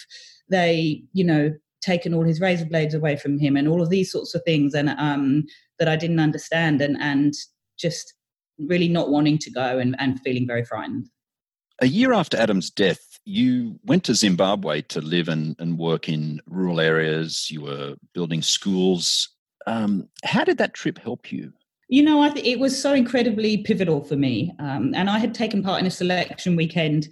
they 0.49 1.03
you 1.13 1.23
know 1.23 1.53
taken 1.81 2.11
all 2.11 2.23
his 2.23 2.41
razor 2.41 2.65
blades 2.65 2.95
away 2.95 3.15
from 3.15 3.37
him 3.37 3.55
and 3.55 3.67
all 3.67 3.83
of 3.83 3.91
these 3.91 4.11
sorts 4.11 4.33
of 4.33 4.41
things 4.43 4.73
and 4.73 4.89
um, 4.97 5.43
that 5.77 5.87
I 5.87 5.95
didn't 5.95 6.19
understand 6.19 6.81
and 6.81 6.97
and 6.99 7.33
just 7.77 8.15
really 8.57 8.87
not 8.87 9.09
wanting 9.09 9.37
to 9.37 9.51
go 9.51 9.77
and, 9.77 9.95
and 9.99 10.19
feeling 10.21 10.47
very 10.47 10.63
frightened. 10.63 11.09
A 11.81 11.87
year 11.87 12.13
after 12.13 12.37
Adam's 12.37 12.69
death, 12.69 13.14
you 13.25 13.79
went 13.83 14.03
to 14.05 14.15
Zimbabwe 14.15 14.81
to 14.83 15.01
live 15.01 15.27
and, 15.27 15.55
and 15.59 15.77
work 15.77 16.07
in 16.07 16.41
rural 16.47 16.79
areas. 16.79 17.49
You 17.51 17.63
were 17.63 17.95
building 18.13 18.41
schools. 18.41 19.29
Um, 19.67 20.07
how 20.23 20.43
did 20.43 20.57
that 20.59 20.73
trip 20.73 20.99
help 20.99 21.31
you? 21.31 21.51
You 21.87 22.03
know, 22.03 22.21
I 22.21 22.29
th- 22.29 22.45
it 22.45 22.59
was 22.59 22.79
so 22.79 22.93
incredibly 22.93 23.57
pivotal 23.57 24.03
for 24.03 24.15
me. 24.15 24.53
Um, 24.59 24.93
and 24.95 25.09
I 25.09 25.19
had 25.19 25.33
taken 25.33 25.63
part 25.63 25.81
in 25.81 25.87
a 25.87 25.91
selection 25.91 26.55
weekend 26.55 27.09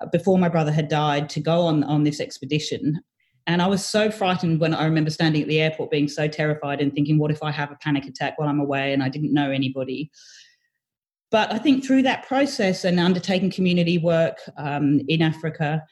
uh, 0.00 0.06
before 0.06 0.38
my 0.38 0.48
brother 0.48 0.72
had 0.72 0.88
died 0.88 1.28
to 1.30 1.40
go 1.40 1.62
on 1.62 1.84
on 1.84 2.04
this 2.04 2.20
expedition 2.20 3.00
and 3.46 3.60
I 3.60 3.66
was 3.66 3.84
so 3.84 4.10
frightened 4.10 4.60
when 4.60 4.74
I 4.74 4.84
remember 4.84 5.10
standing 5.10 5.42
at 5.42 5.48
the 5.48 5.60
airport 5.60 5.90
being 5.90 6.08
so 6.08 6.26
terrified 6.26 6.80
and 6.80 6.92
thinking, 6.92 7.18
what 7.18 7.30
if 7.30 7.42
I 7.42 7.50
have 7.50 7.70
a 7.70 7.76
panic 7.76 8.06
attack 8.06 8.38
while 8.38 8.48
I'm 8.48 8.60
away 8.60 8.92
and 8.92 9.02
I 9.02 9.08
didn't 9.10 9.34
know 9.34 9.50
anybody? 9.50 10.10
But 11.34 11.52
I 11.52 11.58
think 11.58 11.84
through 11.84 12.02
that 12.02 12.24
process 12.28 12.84
and 12.84 13.00
undertaking 13.00 13.50
community 13.50 13.98
work 13.98 14.38
um, 14.56 15.00
in 15.08 15.20
Africa 15.20 15.82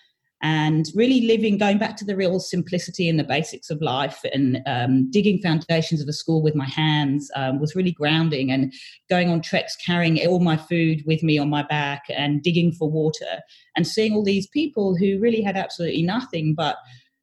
and 0.40 0.86
really 0.94 1.22
living, 1.22 1.58
going 1.58 1.78
back 1.78 1.96
to 1.96 2.04
the 2.04 2.14
real 2.14 2.38
simplicity 2.38 3.08
and 3.08 3.18
the 3.18 3.24
basics 3.24 3.68
of 3.68 3.82
life 3.82 4.20
and 4.32 4.60
um, 4.66 5.10
digging 5.10 5.40
foundations 5.40 6.00
of 6.00 6.06
a 6.06 6.12
school 6.12 6.42
with 6.44 6.54
my 6.54 6.68
hands 6.68 7.28
um, 7.34 7.58
was 7.58 7.74
really 7.74 7.90
grounding 7.90 8.52
and 8.52 8.72
going 9.10 9.30
on 9.30 9.42
treks, 9.42 9.74
carrying 9.84 10.24
all 10.28 10.38
my 10.38 10.56
food 10.56 11.02
with 11.06 11.24
me 11.24 11.38
on 11.38 11.50
my 11.50 11.64
back 11.64 12.04
and 12.08 12.44
digging 12.44 12.70
for 12.70 12.88
water 12.88 13.40
and 13.76 13.84
seeing 13.84 14.14
all 14.14 14.22
these 14.22 14.46
people 14.46 14.96
who 14.96 15.18
really 15.18 15.42
had 15.42 15.56
absolutely 15.56 16.02
nothing 16.02 16.54
but 16.54 16.76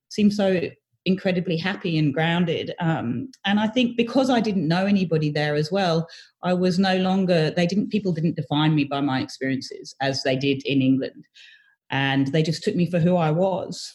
seemed 0.10 0.34
so 0.34 0.70
incredibly 1.10 1.58
happy 1.58 1.98
and 1.98 2.14
grounded. 2.14 2.74
Um, 2.80 3.30
and 3.46 3.60
I 3.60 3.68
think 3.68 3.98
because 3.98 4.30
I 4.30 4.40
didn't 4.40 4.68
know 4.68 4.86
anybody 4.86 5.30
there 5.30 5.56
as 5.56 5.70
well, 5.72 6.08
I 6.44 6.54
was 6.54 6.80
no 6.80 6.96
longer, 6.98 7.52
they 7.52 7.68
didn't, 7.68 7.90
people 7.90 8.14
didn't 8.14 8.38
define 8.38 8.76
me 8.76 8.86
by 8.86 9.02
my 9.02 9.20
experiences 9.20 9.96
as 10.00 10.24
they 10.24 10.38
did 10.38 10.62
in 10.66 10.82
England. 10.82 11.26
And 11.90 12.28
they 12.28 12.44
just 12.44 12.64
took 12.64 12.76
me 12.76 12.90
for 12.90 13.00
who 13.00 13.18
I 13.18 13.32
was. 13.32 13.94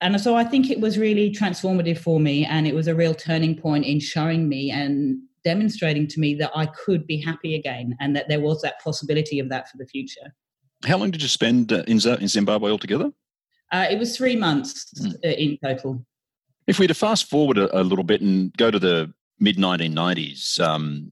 And 0.00 0.20
so 0.20 0.34
I 0.34 0.44
think 0.44 0.70
it 0.70 0.80
was 0.80 0.98
really 0.98 1.30
transformative 1.30 1.98
for 1.98 2.18
me. 2.18 2.44
And 2.44 2.66
it 2.66 2.74
was 2.74 2.88
a 2.88 2.94
real 2.94 3.14
turning 3.14 3.54
point 3.56 3.84
in 3.84 4.00
showing 4.00 4.48
me 4.48 4.70
and 4.70 5.18
demonstrating 5.44 6.06
to 6.08 6.20
me 6.20 6.34
that 6.34 6.50
I 6.54 6.66
could 6.66 7.06
be 7.06 7.18
happy 7.20 7.54
again 7.54 7.94
and 8.00 8.16
that 8.16 8.28
there 8.28 8.40
was 8.40 8.60
that 8.62 8.80
possibility 8.82 9.38
of 9.38 9.48
that 9.50 9.68
for 9.70 9.76
the 9.76 9.86
future. 9.86 10.34
How 10.84 10.96
long 10.96 11.10
did 11.10 11.22
you 11.22 11.28
spend 11.28 11.72
uh, 11.72 11.84
in 11.86 11.98
Zimbabwe 12.00 12.70
altogether? 12.70 13.12
Uh, 13.72 13.86
it 13.90 13.98
was 13.98 14.16
three 14.16 14.36
months 14.36 14.86
mm. 15.00 15.14
in 15.22 15.58
total. 15.62 16.04
If 16.66 16.78
we 16.78 16.86
to 16.86 16.94
fast 16.94 17.28
forward 17.28 17.58
a, 17.58 17.80
a, 17.80 17.82
little 17.82 18.04
bit 18.04 18.20
and 18.20 18.52
go 18.56 18.70
to 18.70 18.78
the 18.78 19.12
mid 19.38 19.56
1990s, 19.56 20.60
um, 20.60 21.10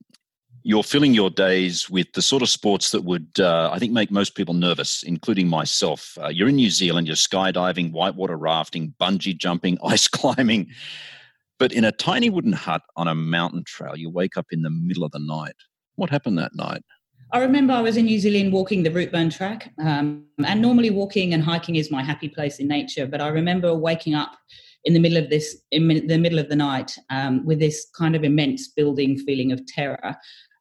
you're 0.63 0.85
filling 0.85 1.13
your 1.13 1.31
days 1.31 1.91
with 1.91 2.13
the 2.13 2.23
sort 2.23 2.43
of 2.43 2.49
sports 2.49 2.91
that 2.93 3.03
would, 3.03 3.29
uh, 3.39 3.71
I 3.73 3.79
think, 3.79 3.93
make 3.93 4.11
most 4.11 4.35
people 4.35 4.55
nervous, 4.55 5.03
including 5.03 5.49
myself. 5.49 6.17
Uh, 6.23 6.29
you're 6.29 6.49
in 6.49 6.57
New 6.57 6.71
Zealand, 6.71 7.07
you're 7.07 7.17
skydiving, 7.17 7.93
whitewater 7.93 8.37
rafting, 8.37 8.95
bungee 9.01 9.37
jumping, 9.37 9.79
ice 9.85 10.09
climbing. 10.09 10.69
But 11.59 11.73
in 11.73 11.85
a 11.85 11.93
tiny 11.93 12.31
wooden 12.31 12.53
hut 12.53 12.83
on 12.97 13.09
a 13.09 13.15
mountain 13.15 13.65
trail, 13.65 13.97
you 13.97 14.11
wake 14.11 14.37
up 14.37 14.47
in 14.51 14.63
the 14.63 14.71
middle 14.71 15.05
of 15.05 15.13
the 15.13 15.19
night. 15.19 15.55
What 15.97 16.11
happened 16.11 16.39
that 16.39 16.55
night? 16.55 16.83
I 17.33 17.39
remember 17.39 17.73
I 17.73 17.81
was 17.81 17.97
in 17.97 18.05
New 18.07 18.19
Zealand 18.19 18.53
walking 18.53 18.83
the 18.83 18.91
Routeburn 18.91 19.31
track, 19.31 19.73
um, 19.79 20.27
and 20.45 20.61
normally 20.61 20.91
walking 20.91 21.33
and 21.33 21.43
hiking 21.43 21.77
is 21.77 21.91
my 21.91 22.03
happy 22.03 22.29
place 22.29 22.59
in 22.59 22.69
nature. 22.69 23.07
But 23.07 23.21
I 23.21 23.29
remember 23.29 23.75
waking 23.75 24.15
up 24.15 24.37
in 24.85 24.95
the 24.95 25.01
middle 25.01 25.19
of 25.19 25.31
this, 25.31 25.57
in 25.71 26.07
the 26.07 26.19
middle 26.19 26.39
of 26.39 26.49
the 26.49 26.57
night, 26.57 26.97
um, 27.11 27.45
with 27.45 27.61
this 27.61 27.87
kind 27.97 28.17
of 28.17 28.25
immense 28.25 28.69
building 28.69 29.19
feeling 29.19 29.53
of 29.53 29.65
terror. 29.67 30.17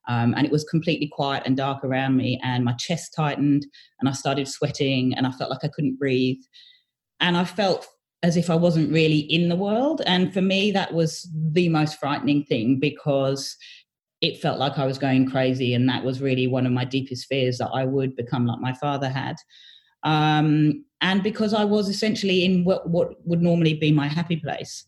Um, 0.07 0.33
and 0.35 0.45
it 0.45 0.51
was 0.51 0.63
completely 0.63 1.07
quiet 1.11 1.43
and 1.45 1.55
dark 1.55 1.83
around 1.83 2.17
me, 2.17 2.39
and 2.43 2.65
my 2.65 2.73
chest 2.73 3.13
tightened, 3.15 3.65
and 3.99 4.09
I 4.09 4.13
started 4.13 4.47
sweating, 4.47 5.13
and 5.13 5.27
I 5.27 5.31
felt 5.31 5.51
like 5.51 5.63
I 5.63 5.69
couldn't 5.69 5.99
breathe, 5.99 6.41
and 7.19 7.37
I 7.37 7.45
felt 7.45 7.87
as 8.23 8.37
if 8.37 8.49
I 8.49 8.55
wasn't 8.55 8.91
really 8.91 9.19
in 9.19 9.49
the 9.49 9.55
world. 9.55 10.01
And 10.05 10.33
for 10.33 10.41
me, 10.41 10.71
that 10.71 10.93
was 10.93 11.27
the 11.33 11.69
most 11.69 11.99
frightening 11.99 12.43
thing 12.43 12.79
because 12.79 13.57
it 14.21 14.39
felt 14.39 14.59
like 14.59 14.77
I 14.77 14.85
was 14.85 14.99
going 14.99 15.29
crazy. 15.29 15.73
And 15.73 15.89
that 15.89 16.03
was 16.03 16.21
really 16.21 16.45
one 16.45 16.65
of 16.67 16.71
my 16.71 16.85
deepest 16.85 17.27
fears 17.27 17.57
that 17.57 17.71
I 17.73 17.85
would 17.85 18.15
become 18.15 18.45
like 18.45 18.59
my 18.59 18.73
father 18.73 19.09
had. 19.09 19.37
Um, 20.03 20.85
and 21.01 21.23
because 21.23 21.53
I 21.53 21.63
was 21.63 21.89
essentially 21.89 22.45
in 22.45 22.63
what, 22.63 22.89
what 22.89 23.15
would 23.25 23.41
normally 23.41 23.73
be 23.73 23.91
my 23.91 24.07
happy 24.07 24.37
place. 24.37 24.85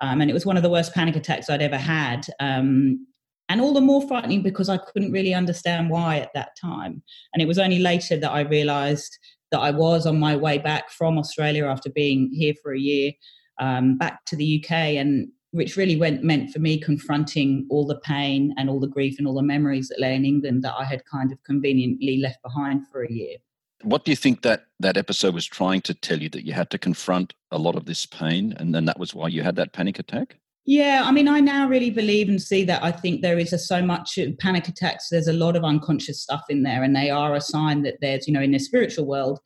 Um, 0.00 0.20
and 0.20 0.28
it 0.28 0.34
was 0.34 0.44
one 0.44 0.56
of 0.56 0.62
the 0.62 0.70
worst 0.70 0.92
panic 0.94 1.14
attacks 1.14 1.48
I'd 1.48 1.62
ever 1.62 1.78
had. 1.78 2.26
Um, 2.40 3.06
and 3.48 3.60
all 3.60 3.72
the 3.72 3.80
more 3.80 4.06
frightening 4.06 4.42
because 4.42 4.68
I 4.68 4.78
couldn't 4.78 5.12
really 5.12 5.34
understand 5.34 5.90
why 5.90 6.18
at 6.18 6.32
that 6.34 6.56
time. 6.60 7.02
And 7.32 7.42
it 7.42 7.46
was 7.46 7.58
only 7.58 7.78
later 7.78 8.16
that 8.16 8.30
I 8.30 8.40
realized 8.40 9.16
that 9.50 9.60
I 9.60 9.70
was 9.70 10.06
on 10.06 10.18
my 10.18 10.34
way 10.34 10.58
back 10.58 10.90
from 10.90 11.18
Australia 11.18 11.66
after 11.66 11.90
being 11.90 12.30
here 12.32 12.54
for 12.62 12.72
a 12.72 12.78
year, 12.78 13.12
um, 13.60 13.98
back 13.98 14.24
to 14.26 14.36
the 14.36 14.64
UK. 14.64 14.72
And 14.72 15.28
which 15.52 15.76
really 15.76 15.96
went 15.96 16.24
meant 16.24 16.50
for 16.50 16.58
me 16.58 16.78
confronting 16.78 17.66
all 17.70 17.86
the 17.86 18.00
pain 18.00 18.54
and 18.56 18.70
all 18.70 18.80
the 18.80 18.88
grief 18.88 19.18
and 19.18 19.28
all 19.28 19.34
the 19.34 19.42
memories 19.42 19.88
that 19.88 20.00
lay 20.00 20.14
in 20.14 20.24
England 20.24 20.64
that 20.64 20.74
I 20.78 20.84
had 20.84 21.04
kind 21.04 21.30
of 21.30 21.42
conveniently 21.44 22.16
left 22.16 22.42
behind 22.42 22.88
for 22.88 23.04
a 23.04 23.12
year. 23.12 23.36
What 23.82 24.04
do 24.04 24.12
you 24.12 24.16
think 24.16 24.42
that 24.42 24.66
that 24.80 24.96
episode 24.96 25.34
was 25.34 25.46
trying 25.46 25.80
to 25.82 25.94
tell 25.94 26.20
you 26.20 26.28
that 26.30 26.46
you 26.46 26.52
had 26.52 26.70
to 26.70 26.78
confront 26.78 27.34
a 27.50 27.58
lot 27.58 27.76
of 27.76 27.84
this 27.84 28.06
pain 28.06 28.54
and 28.58 28.74
then 28.74 28.84
that 28.86 28.98
was 28.98 29.14
why 29.14 29.28
you 29.28 29.42
had 29.42 29.56
that 29.56 29.72
panic 29.72 29.98
attack? 29.98 30.36
Yeah, 30.64 31.02
I 31.04 31.10
mean, 31.10 31.26
I 31.26 31.40
now 31.40 31.68
really 31.68 31.90
believe 31.90 32.28
and 32.28 32.40
see 32.40 32.64
that 32.64 32.84
I 32.84 32.92
think 32.92 33.20
there 33.20 33.38
is 33.38 33.52
a, 33.52 33.58
so 33.58 33.82
much 33.82 34.16
panic 34.38 34.68
attacks. 34.68 35.08
There's 35.08 35.26
a 35.26 35.32
lot 35.32 35.56
of 35.56 35.64
unconscious 35.64 36.22
stuff 36.22 36.44
in 36.48 36.62
there, 36.62 36.84
and 36.84 36.94
they 36.94 37.10
are 37.10 37.34
a 37.34 37.40
sign 37.40 37.82
that 37.82 37.96
there's, 38.00 38.28
you 38.28 38.32
know, 38.32 38.40
in 38.40 38.52
the 38.52 38.60
spiritual 38.60 39.04
world, 39.04 39.40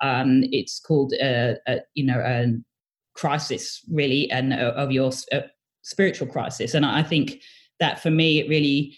um, 0.00 0.44
it's 0.44 0.80
called, 0.80 1.12
a, 1.20 1.58
a, 1.66 1.80
you 1.92 2.06
know, 2.06 2.20
a 2.20 2.54
crisis 3.14 3.82
really 3.90 4.30
and 4.30 4.52
uh, 4.52 4.72
of 4.76 4.90
your 4.90 5.10
uh, 5.32 5.40
spiritual 5.82 6.26
crisis 6.26 6.74
and 6.74 6.86
i 6.86 7.02
think 7.02 7.42
that 7.78 8.00
for 8.00 8.10
me 8.10 8.38
it 8.40 8.48
really 8.48 8.96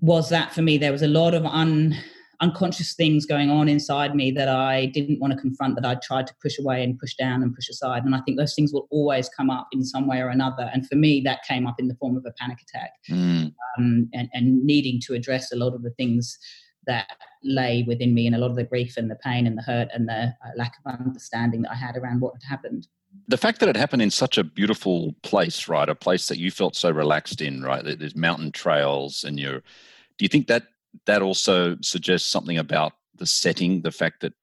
was 0.00 0.28
that 0.28 0.52
for 0.52 0.62
me 0.62 0.76
there 0.76 0.92
was 0.92 1.02
a 1.02 1.08
lot 1.08 1.32
of 1.34 1.46
un, 1.46 1.96
unconscious 2.42 2.94
things 2.94 3.24
going 3.24 3.50
on 3.50 3.68
inside 3.68 4.14
me 4.14 4.30
that 4.30 4.48
i 4.48 4.86
didn't 4.86 5.20
want 5.20 5.32
to 5.32 5.38
confront 5.38 5.74
that 5.76 5.86
i 5.86 5.94
tried 6.02 6.26
to 6.26 6.34
push 6.42 6.58
away 6.58 6.82
and 6.82 6.98
push 6.98 7.14
down 7.14 7.42
and 7.42 7.54
push 7.54 7.68
aside 7.68 8.04
and 8.04 8.14
i 8.14 8.20
think 8.22 8.36
those 8.36 8.54
things 8.54 8.72
will 8.72 8.88
always 8.90 9.28
come 9.28 9.48
up 9.48 9.68
in 9.72 9.84
some 9.84 10.06
way 10.08 10.18
or 10.18 10.28
another 10.28 10.68
and 10.74 10.86
for 10.88 10.96
me 10.96 11.20
that 11.20 11.44
came 11.44 11.66
up 11.66 11.76
in 11.78 11.88
the 11.88 11.94
form 11.94 12.16
of 12.16 12.24
a 12.26 12.32
panic 12.32 12.58
attack 12.60 12.90
mm. 13.08 13.52
um, 13.78 14.10
and, 14.12 14.28
and 14.34 14.62
needing 14.64 15.00
to 15.00 15.14
address 15.14 15.52
a 15.52 15.56
lot 15.56 15.72
of 15.72 15.82
the 15.82 15.90
things 15.90 16.38
that 16.86 17.06
lay 17.44 17.84
within 17.86 18.12
me 18.12 18.26
and 18.26 18.34
a 18.34 18.38
lot 18.38 18.50
of 18.50 18.56
the 18.56 18.64
grief 18.64 18.96
and 18.96 19.08
the 19.08 19.16
pain 19.16 19.46
and 19.46 19.56
the 19.56 19.62
hurt 19.62 19.88
and 19.94 20.08
the 20.08 20.34
uh, 20.44 20.50
lack 20.56 20.74
of 20.84 21.00
understanding 21.00 21.62
that 21.62 21.70
I 21.70 21.76
had 21.76 21.96
around 21.96 22.20
what 22.20 22.34
had 22.34 22.48
happened 22.48 22.88
the 23.28 23.36
fact 23.36 23.60
that 23.60 23.68
it 23.68 23.76
happened 23.76 24.02
in 24.02 24.10
such 24.10 24.38
a 24.38 24.44
beautiful 24.44 25.14
place, 25.22 25.68
right? 25.68 25.88
A 25.88 25.94
place 25.94 26.28
that 26.28 26.38
you 26.38 26.50
felt 26.50 26.74
so 26.74 26.90
relaxed 26.90 27.42
in, 27.42 27.62
right? 27.62 27.84
There's 27.84 28.16
mountain 28.16 28.52
trails, 28.52 29.22
and 29.24 29.38
you're. 29.38 29.60
Do 29.60 30.24
you 30.24 30.28
think 30.28 30.46
that 30.46 30.64
that 31.06 31.22
also 31.22 31.76
suggests 31.80 32.30
something 32.30 32.58
about 32.58 32.92
the 33.16 33.26
setting? 33.26 33.82
The 33.82 33.92
fact 33.92 34.20
that 34.20 34.34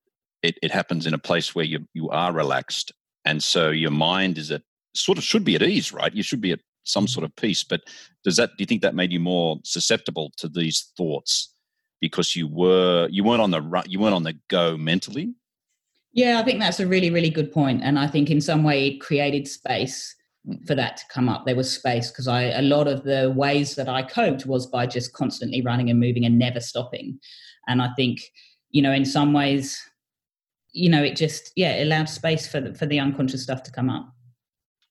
it, 0.43 0.57
it 0.61 0.71
happens 0.71 1.05
in 1.05 1.13
a 1.13 1.19
place 1.19 1.53
where 1.53 1.65
you 1.65 1.87
you 1.93 2.09
are 2.09 2.33
relaxed, 2.33 2.91
and 3.25 3.43
so 3.43 3.69
your 3.69 3.91
mind 3.91 4.37
is 4.37 4.51
at 4.51 4.63
sort 4.95 5.17
of 5.17 5.23
should 5.23 5.43
be 5.43 5.55
at 5.55 5.63
ease, 5.63 5.91
right? 5.91 6.13
You 6.13 6.23
should 6.23 6.41
be 6.41 6.51
at 6.51 6.59
some 6.83 7.05
mm-hmm. 7.05 7.09
sort 7.09 7.25
of 7.25 7.35
peace. 7.35 7.63
But 7.63 7.81
does 8.23 8.37
that? 8.37 8.49
Do 8.51 8.61
you 8.61 8.65
think 8.65 8.81
that 8.81 8.95
made 8.95 9.11
you 9.11 9.19
more 9.19 9.59
susceptible 9.63 10.31
to 10.37 10.47
these 10.47 10.91
thoughts 10.97 11.53
because 12.01 12.35
you 12.35 12.47
were 12.47 13.07
you 13.11 13.23
weren't 13.23 13.41
on 13.41 13.51
the 13.51 13.83
you 13.87 13.99
weren't 13.99 14.15
on 14.15 14.23
the 14.23 14.37
go 14.49 14.77
mentally? 14.77 15.33
Yeah, 16.11 16.39
I 16.39 16.43
think 16.43 16.59
that's 16.59 16.79
a 16.79 16.87
really, 16.87 17.11
really 17.11 17.29
good. 17.29 17.51
And 17.55 17.99
I 17.99 18.07
think 18.07 18.29
in 18.29 18.41
some 18.41 18.63
way 18.63 18.87
it 18.87 18.99
created 18.99 19.47
space. 19.47 20.15
For 20.65 20.75
that 20.75 20.97
to 20.97 21.03
come 21.09 21.29
up. 21.29 21.45
There 21.45 21.55
was 21.55 21.71
space 21.71 22.11
because 22.11 22.27
I 22.27 22.43
a 22.43 22.61
lot 22.61 22.87
of 22.87 23.03
the 23.03 23.33
ways 23.35 23.75
that 23.75 23.89
I 23.89 24.03
coped 24.03 24.45
was 24.45 24.65
by 24.65 24.85
just 24.85 25.13
constantly 25.13 25.61
running 25.61 25.89
and 25.89 25.99
moving 25.99 26.25
and 26.25 26.37
never 26.37 26.59
stopping. 26.59 27.19
And 27.67 27.81
I 27.81 27.89
think, 27.95 28.21
you 28.71 28.81
know, 28.81 28.91
in 28.91 29.05
some 29.05 29.33
ways, 29.33 29.79
you 30.71 30.89
know, 30.89 31.03
it 31.03 31.15
just 31.15 31.51
yeah, 31.55 31.73
it 31.73 31.87
allowed 31.87 32.09
space 32.09 32.47
for 32.47 32.61
the, 32.61 32.73
for 32.73 32.85
the 32.85 32.99
unconscious 32.99 33.43
stuff 33.43 33.63
to 33.63 33.71
come 33.71 33.89
up. 33.89 34.13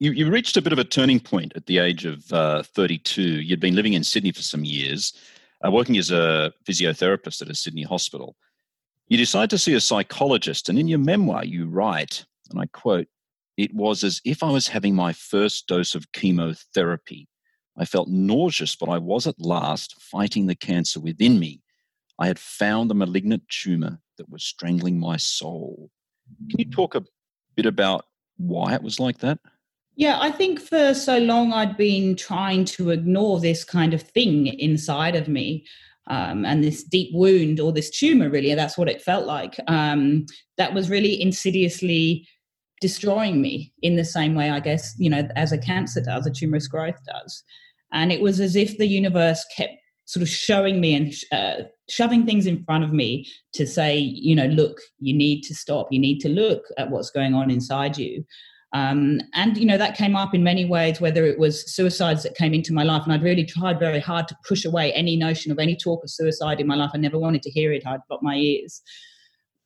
You, 0.00 0.12
you 0.12 0.30
reached 0.30 0.56
a 0.56 0.62
bit 0.62 0.72
of 0.72 0.78
a 0.78 0.84
turning 0.84 1.18
point 1.18 1.52
at 1.56 1.66
the 1.66 1.78
age 1.78 2.04
of 2.04 2.32
uh, 2.32 2.62
32. 2.62 3.20
You'd 3.20 3.58
been 3.58 3.74
living 3.74 3.94
in 3.94 4.04
Sydney 4.04 4.30
for 4.30 4.42
some 4.42 4.64
years, 4.64 5.12
uh, 5.66 5.72
working 5.72 5.98
as 5.98 6.12
a 6.12 6.52
physiotherapist 6.64 7.42
at 7.42 7.50
a 7.50 7.54
Sydney 7.54 7.82
hospital. 7.82 8.36
You 9.08 9.16
decide 9.16 9.50
to 9.50 9.58
see 9.58 9.74
a 9.74 9.80
psychologist, 9.80 10.68
and 10.68 10.78
in 10.78 10.86
your 10.86 11.00
memoir, 11.00 11.44
you 11.44 11.66
write, 11.66 12.24
and 12.50 12.60
I 12.60 12.66
quote, 12.66 13.08
it 13.58 13.74
was 13.74 14.04
as 14.04 14.22
if 14.24 14.42
I 14.42 14.50
was 14.50 14.68
having 14.68 14.94
my 14.94 15.12
first 15.12 15.66
dose 15.66 15.96
of 15.96 16.12
chemotherapy. 16.12 17.28
I 17.76 17.84
felt 17.84 18.08
nauseous, 18.08 18.76
but 18.76 18.88
I 18.88 18.98
was 18.98 19.26
at 19.26 19.40
last 19.40 20.00
fighting 20.00 20.46
the 20.46 20.54
cancer 20.54 21.00
within 21.00 21.40
me. 21.40 21.60
I 22.20 22.28
had 22.28 22.38
found 22.38 22.88
the 22.88 22.94
malignant 22.94 23.42
tumor 23.48 23.98
that 24.16 24.30
was 24.30 24.44
strangling 24.44 24.98
my 24.98 25.16
soul. 25.16 25.90
Can 26.50 26.60
you 26.60 26.70
talk 26.70 26.94
a 26.94 27.04
bit 27.56 27.66
about 27.66 28.06
why 28.36 28.74
it 28.74 28.82
was 28.82 29.00
like 29.00 29.18
that? 29.18 29.40
Yeah, 29.96 30.18
I 30.20 30.30
think 30.30 30.60
for 30.60 30.94
so 30.94 31.18
long 31.18 31.52
I'd 31.52 31.76
been 31.76 32.14
trying 32.14 32.64
to 32.66 32.90
ignore 32.90 33.40
this 33.40 33.64
kind 33.64 33.92
of 33.92 34.02
thing 34.02 34.46
inside 34.46 35.16
of 35.16 35.26
me 35.26 35.66
um, 36.06 36.44
and 36.44 36.62
this 36.62 36.84
deep 36.84 37.10
wound 37.12 37.58
or 37.58 37.72
this 37.72 37.90
tumor, 37.90 38.30
really, 38.30 38.54
that's 38.54 38.78
what 38.78 38.88
it 38.88 39.02
felt 39.02 39.26
like. 39.26 39.58
Um, 39.66 40.26
that 40.56 40.74
was 40.74 40.88
really 40.88 41.20
insidiously 41.20 42.28
destroying 42.80 43.40
me 43.40 43.72
in 43.82 43.96
the 43.96 44.04
same 44.04 44.34
way, 44.34 44.50
I 44.50 44.60
guess, 44.60 44.94
you 44.98 45.10
know, 45.10 45.28
as 45.36 45.52
a 45.52 45.58
cancer 45.58 46.00
does, 46.00 46.26
a 46.26 46.30
tumorous 46.30 46.68
growth 46.68 46.98
does. 47.06 47.42
And 47.92 48.12
it 48.12 48.20
was 48.20 48.40
as 48.40 48.56
if 48.56 48.78
the 48.78 48.86
universe 48.86 49.44
kept 49.56 49.74
sort 50.04 50.22
of 50.22 50.28
showing 50.28 50.80
me 50.80 50.94
and 50.94 51.12
uh, 51.32 51.64
shoving 51.88 52.24
things 52.24 52.46
in 52.46 52.64
front 52.64 52.84
of 52.84 52.92
me 52.92 53.26
to 53.52 53.66
say, 53.66 53.98
you 53.98 54.34
know, 54.34 54.46
look, 54.46 54.80
you 54.98 55.14
need 55.14 55.42
to 55.42 55.54
stop. 55.54 55.88
You 55.90 55.98
need 55.98 56.20
to 56.20 56.28
look 56.28 56.64
at 56.78 56.90
what's 56.90 57.10
going 57.10 57.34
on 57.34 57.50
inside 57.50 57.98
you. 57.98 58.24
Um, 58.74 59.20
and 59.34 59.56
you 59.56 59.64
know 59.64 59.78
that 59.78 59.96
came 59.96 60.14
up 60.14 60.34
in 60.34 60.42
many 60.42 60.66
ways, 60.66 61.00
whether 61.00 61.24
it 61.24 61.38
was 61.38 61.74
suicides 61.74 62.22
that 62.22 62.36
came 62.36 62.52
into 62.52 62.74
my 62.74 62.82
life, 62.82 63.02
and 63.04 63.12
I'd 63.12 63.22
really 63.22 63.44
tried 63.44 63.78
very 63.78 64.00
hard 64.00 64.28
to 64.28 64.36
push 64.46 64.66
away 64.66 64.92
any 64.92 65.16
notion 65.16 65.50
of 65.50 65.58
any 65.58 65.74
talk 65.74 66.04
of 66.04 66.10
suicide 66.10 66.60
in 66.60 66.66
my 66.66 66.74
life. 66.74 66.90
I 66.92 66.98
never 66.98 67.18
wanted 67.18 67.42
to 67.42 67.50
hear 67.50 67.72
it; 67.72 67.86
I'd 67.86 68.00
got 68.10 68.22
my 68.22 68.34
ears, 68.36 68.82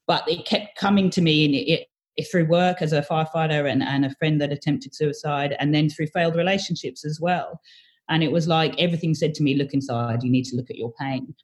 but 0.06 0.22
it 0.28 0.46
kept 0.46 0.78
coming 0.78 1.10
to 1.10 1.20
me, 1.20 1.44
and 1.44 1.52
it, 1.52 1.68
it 1.68 1.88
through 2.30 2.46
work 2.46 2.82
as 2.82 2.92
a 2.92 3.02
firefighter 3.02 3.70
and, 3.70 3.82
and 3.82 4.04
a 4.04 4.14
friend 4.16 4.40
that 4.40 4.52
attempted 4.52 4.94
suicide, 4.94 5.56
and 5.58 5.74
then 5.74 5.88
through 5.88 6.08
failed 6.08 6.36
relationships 6.36 7.04
as 7.04 7.20
well. 7.20 7.60
And 8.08 8.22
it 8.22 8.32
was 8.32 8.48
like 8.48 8.78
everything 8.78 9.14
said 9.14 9.34
to 9.34 9.42
me, 9.42 9.54
"Look 9.54 9.74
inside. 9.74 10.22
You 10.22 10.30
need 10.30 10.44
to 10.46 10.56
look 10.56 10.70
at 10.70 10.76
your 10.76 10.92
pain." 10.92 11.34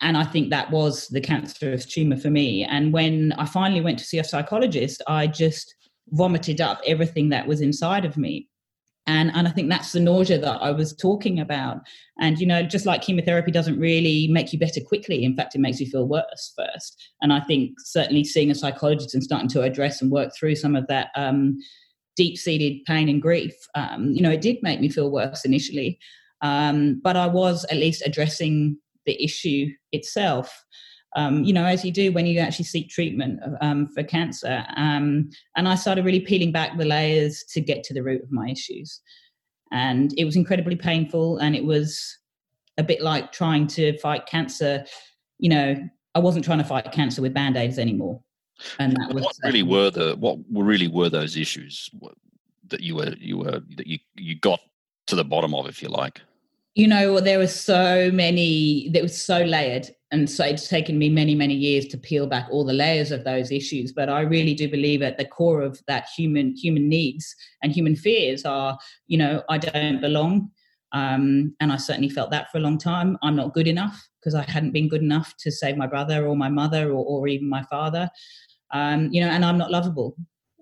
and 0.00 0.16
I 0.16 0.24
think 0.24 0.50
that 0.50 0.70
was 0.70 1.08
the 1.08 1.20
cancerous 1.20 1.86
tumor 1.86 2.16
for 2.16 2.30
me. 2.30 2.64
And 2.64 2.92
when 2.92 3.32
I 3.38 3.46
finally 3.46 3.80
went 3.80 3.98
to 4.00 4.04
see 4.04 4.18
a 4.18 4.24
psychologist, 4.24 5.00
I 5.06 5.26
just 5.26 5.74
vomited 6.10 6.60
up 6.60 6.80
everything 6.86 7.30
that 7.30 7.46
was 7.46 7.60
inside 7.60 8.04
of 8.04 8.16
me. 8.16 8.48
And, 9.06 9.30
and 9.34 9.46
I 9.46 9.50
think 9.50 9.68
that's 9.68 9.92
the 9.92 10.00
nausea 10.00 10.38
that 10.38 10.62
I 10.62 10.70
was 10.70 10.94
talking 10.94 11.38
about. 11.38 11.80
And, 12.18 12.38
you 12.38 12.46
know, 12.46 12.62
just 12.62 12.86
like 12.86 13.02
chemotherapy 13.02 13.50
doesn't 13.50 13.78
really 13.78 14.28
make 14.28 14.52
you 14.52 14.58
better 14.58 14.80
quickly. 14.80 15.24
In 15.24 15.36
fact, 15.36 15.54
it 15.54 15.60
makes 15.60 15.78
you 15.78 15.86
feel 15.86 16.08
worse 16.08 16.54
first. 16.56 17.10
And 17.20 17.32
I 17.32 17.40
think 17.40 17.72
certainly 17.80 18.24
seeing 18.24 18.50
a 18.50 18.54
psychologist 18.54 19.14
and 19.14 19.22
starting 19.22 19.48
to 19.50 19.62
address 19.62 20.00
and 20.00 20.10
work 20.10 20.34
through 20.34 20.56
some 20.56 20.74
of 20.74 20.86
that 20.86 21.08
um, 21.16 21.58
deep 22.16 22.38
seated 22.38 22.82
pain 22.86 23.08
and 23.08 23.20
grief, 23.20 23.54
um, 23.74 24.10
you 24.12 24.22
know, 24.22 24.30
it 24.30 24.40
did 24.40 24.62
make 24.62 24.80
me 24.80 24.88
feel 24.88 25.10
worse 25.10 25.44
initially. 25.44 25.98
Um, 26.40 27.00
but 27.02 27.16
I 27.16 27.26
was 27.26 27.64
at 27.66 27.76
least 27.76 28.02
addressing 28.06 28.78
the 29.04 29.22
issue 29.22 29.66
itself. 29.92 30.64
Um, 31.14 31.44
you 31.44 31.52
know, 31.52 31.64
as 31.64 31.84
you 31.84 31.92
do 31.92 32.12
when 32.12 32.26
you 32.26 32.38
actually 32.40 32.64
seek 32.64 32.88
treatment 32.88 33.40
um, 33.60 33.86
for 33.86 34.02
cancer. 34.02 34.64
Um, 34.76 35.30
and 35.56 35.68
I 35.68 35.74
started 35.76 36.04
really 36.04 36.20
peeling 36.20 36.52
back 36.52 36.76
the 36.76 36.84
layers 36.84 37.44
to 37.50 37.60
get 37.60 37.84
to 37.84 37.94
the 37.94 38.02
root 38.02 38.22
of 38.22 38.32
my 38.32 38.48
issues. 38.50 39.00
And 39.70 40.12
it 40.18 40.24
was 40.24 40.36
incredibly 40.36 40.76
painful. 40.76 41.38
And 41.38 41.54
it 41.54 41.64
was 41.64 42.18
a 42.78 42.82
bit 42.82 43.00
like 43.00 43.32
trying 43.32 43.66
to 43.68 43.96
fight 43.98 44.26
cancer. 44.26 44.84
You 45.38 45.50
know, 45.50 45.88
I 46.14 46.18
wasn't 46.18 46.44
trying 46.44 46.58
to 46.58 46.64
fight 46.64 46.90
cancer 46.92 47.22
with 47.22 47.34
band 47.34 47.56
aids 47.56 47.78
anymore. 47.78 48.20
And 48.78 48.96
that 48.96 49.14
was 49.14 49.24
what 49.24 49.36
really 49.44 49.62
um, 49.62 49.68
were 49.68 49.90
the 49.90 50.16
what 50.16 50.38
really 50.50 50.86
were 50.86 51.08
those 51.08 51.36
issues 51.36 51.90
that 52.68 52.80
you 52.80 52.94
were 52.94 53.14
you 53.18 53.38
were 53.38 53.60
that 53.76 53.86
you 53.86 53.98
you 54.14 54.36
got 54.36 54.60
to 55.06 55.16
the 55.16 55.24
bottom 55.24 55.54
of, 55.54 55.66
if 55.66 55.82
you 55.82 55.88
like 55.88 56.20
you 56.74 56.88
know 56.88 57.20
there 57.20 57.38
were 57.38 57.46
so 57.46 58.10
many 58.12 58.88
that 58.90 59.02
was 59.02 59.20
so 59.20 59.42
layered. 59.42 59.90
And 60.10 60.30
so 60.30 60.44
it's 60.44 60.68
taken 60.68 60.98
me 60.98 61.08
many 61.08 61.34
many 61.34 61.54
years 61.54 61.86
to 61.86 61.98
peel 61.98 62.26
back 62.26 62.46
all 62.50 62.64
the 62.64 62.72
layers 62.72 63.10
of 63.10 63.24
those 63.24 63.50
issues. 63.50 63.92
But 63.92 64.08
i 64.08 64.20
really 64.20 64.54
do 64.54 64.68
believe 64.68 65.02
at 65.02 65.18
the 65.18 65.24
core 65.24 65.62
of 65.62 65.80
that 65.86 66.06
human 66.16 66.54
human 66.56 66.88
needs 66.88 67.34
and 67.62 67.72
human 67.72 67.96
fears 67.96 68.44
are 68.44 68.78
you 69.06 69.18
know 69.18 69.42
i 69.48 69.58
don't 69.58 70.00
belong. 70.00 70.50
Um, 70.92 71.56
and 71.60 71.72
i 71.72 71.76
certainly 71.76 72.08
felt 72.10 72.30
that 72.30 72.50
for 72.50 72.58
a 72.58 72.62
long 72.62 72.78
time. 72.78 73.18
I'm 73.22 73.36
not 73.36 73.54
good 73.54 73.68
enough 73.68 74.08
because 74.20 74.34
i 74.34 74.42
hadn't 74.42 74.72
been 74.72 74.88
good 74.88 75.02
enough 75.02 75.34
to 75.38 75.52
save 75.52 75.76
my 75.76 75.86
brother 75.86 76.26
or 76.26 76.36
my 76.36 76.48
mother 76.48 76.90
or, 76.90 77.04
or 77.04 77.28
even 77.28 77.48
my 77.48 77.62
father. 77.64 78.10
Um, 78.72 79.08
you 79.12 79.20
know 79.20 79.28
and 79.28 79.44
i'm 79.44 79.58
not 79.58 79.70
lovable 79.70 80.16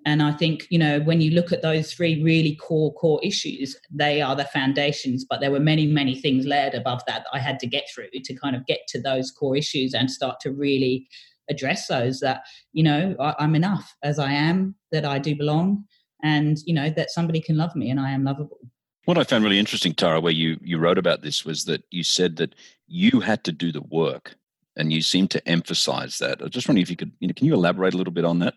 and 0.05 0.23
I 0.23 0.33
think, 0.33 0.67
you 0.69 0.79
know, 0.79 1.01
when 1.01 1.21
you 1.21 1.31
look 1.31 1.53
at 1.53 1.63
those 1.63 1.95
three 1.95 2.23
really 2.23 2.57
core, 2.57 2.93
core 2.95 3.21
issues, 3.23 3.77
they 3.91 4.21
are 4.21 4.35
the 4.35 4.45
foundations. 4.45 5.25
But 5.25 5.41
there 5.41 5.53
were 5.53 5.61
many, 5.61 5.87
many 5.87 6.15
things 6.21 6.45
layered 6.45 6.75
above 6.75 7.03
that 7.07 7.23
that 7.23 7.37
I 7.37 7.39
had 7.39 7.59
to 7.61 7.67
get 7.67 7.85
through 7.95 8.09
to 8.13 8.35
kind 8.35 8.57
of 8.57 8.67
get 8.67 8.81
to 8.89 9.01
those 9.01 9.31
core 9.31 9.57
issues 9.57 9.95
and 9.95 10.11
start 10.11 10.41
to 10.41 10.51
really 10.51 11.09
address 11.51 11.87
those 11.87 12.21
that, 12.21 12.43
you 12.73 12.83
know, 12.83 13.17
I'm 13.39 13.55
enough 13.55 13.95
as 14.03 14.19
I 14.19 14.33
am, 14.33 14.75
that 14.91 15.05
I 15.05 15.19
do 15.19 15.35
belong, 15.35 15.85
and, 16.23 16.59
you 16.67 16.75
know, 16.75 16.89
that 16.91 17.11
somebody 17.11 17.41
can 17.41 17.57
love 17.57 17.75
me 17.77 17.91
and 17.91 18.01
I 18.01 18.11
am 18.11 18.25
lovable. 18.25 18.59
What 19.05 19.19
I 19.19 19.25
found 19.25 19.43
really 19.43 19.59
interesting, 19.59 19.95
Tara, 19.95 20.21
where 20.21 20.33
you, 20.33 20.59
you 20.63 20.79
wrote 20.79 20.99
about 20.99 21.23
this 21.23 21.45
was 21.45 21.65
that 21.65 21.83
you 21.91 22.05
said 22.05 22.37
that 22.37 22.55
you 22.87 23.21
had 23.21 23.43
to 23.45 23.53
do 23.53 23.73
the 23.73 23.83
work 23.83 24.37
and 24.77 24.93
you 24.93 25.03
seem 25.03 25.27
to 25.29 25.49
emphasize 25.49 26.19
that. 26.19 26.41
I 26.41 26.47
just 26.47 26.69
wondering 26.69 26.83
if 26.83 26.91
you 26.91 26.97
could, 26.97 27.13
you 27.19 27.27
know, 27.27 27.35
can 27.35 27.47
you 27.47 27.55
elaborate 27.55 27.95
a 27.95 27.97
little 27.97 28.13
bit 28.13 28.25
on 28.25 28.39
that? 28.39 28.55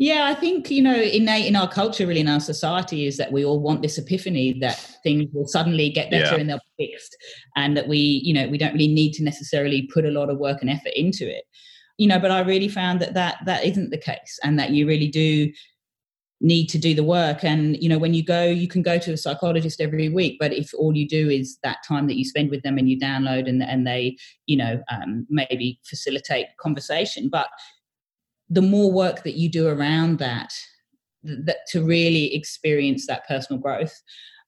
Yeah, 0.00 0.24
I 0.24 0.34
think, 0.34 0.70
you 0.70 0.80
know, 0.80 0.94
innate 0.94 1.44
in 1.44 1.56
our 1.56 1.68
culture, 1.68 2.06
really 2.06 2.20
in 2.20 2.28
our 2.28 2.40
society, 2.40 3.06
is 3.06 3.18
that 3.18 3.32
we 3.32 3.44
all 3.44 3.60
want 3.60 3.82
this 3.82 3.98
epiphany 3.98 4.58
that 4.60 4.78
things 5.02 5.28
will 5.34 5.46
suddenly 5.46 5.90
get 5.90 6.10
better 6.10 6.34
yeah. 6.34 6.40
and 6.40 6.48
they'll 6.48 6.60
be 6.78 6.86
fixed. 6.86 7.14
And 7.54 7.76
that 7.76 7.86
we, 7.86 7.98
you 7.98 8.32
know, 8.32 8.48
we 8.48 8.56
don't 8.56 8.72
really 8.72 8.88
need 8.88 9.12
to 9.14 9.22
necessarily 9.22 9.90
put 9.92 10.06
a 10.06 10.10
lot 10.10 10.30
of 10.30 10.38
work 10.38 10.62
and 10.62 10.70
effort 10.70 10.94
into 10.96 11.28
it. 11.30 11.44
You 11.98 12.08
know, 12.08 12.18
but 12.18 12.30
I 12.30 12.40
really 12.40 12.68
found 12.68 13.00
that 13.00 13.12
that, 13.12 13.40
that 13.44 13.62
isn't 13.62 13.90
the 13.90 13.98
case 13.98 14.38
and 14.42 14.58
that 14.58 14.70
you 14.70 14.86
really 14.86 15.08
do 15.08 15.52
need 16.40 16.68
to 16.68 16.78
do 16.78 16.94
the 16.94 17.04
work. 17.04 17.44
And, 17.44 17.76
you 17.82 17.90
know, 17.90 17.98
when 17.98 18.14
you 18.14 18.24
go, 18.24 18.44
you 18.44 18.68
can 18.68 18.80
go 18.80 18.98
to 18.98 19.12
a 19.12 19.18
psychologist 19.18 19.82
every 19.82 20.08
week, 20.08 20.38
but 20.40 20.54
if 20.54 20.72
all 20.72 20.96
you 20.96 21.06
do 21.06 21.28
is 21.28 21.58
that 21.62 21.84
time 21.86 22.06
that 22.06 22.16
you 22.16 22.24
spend 22.24 22.48
with 22.48 22.62
them 22.62 22.78
and 22.78 22.88
you 22.88 22.98
download 22.98 23.46
and, 23.46 23.62
and 23.62 23.86
they, 23.86 24.16
you 24.46 24.56
know, 24.56 24.82
um, 24.90 25.26
maybe 25.28 25.78
facilitate 25.84 26.46
conversation, 26.58 27.28
but 27.30 27.48
the 28.50 28.62
more 28.62 28.90
work 28.90 29.22
that 29.22 29.36
you 29.36 29.48
do 29.48 29.68
around 29.68 30.18
that, 30.18 30.52
that 31.22 31.58
to 31.68 31.84
really 31.84 32.34
experience 32.34 33.06
that 33.06 33.26
personal 33.28 33.60
growth. 33.60 33.94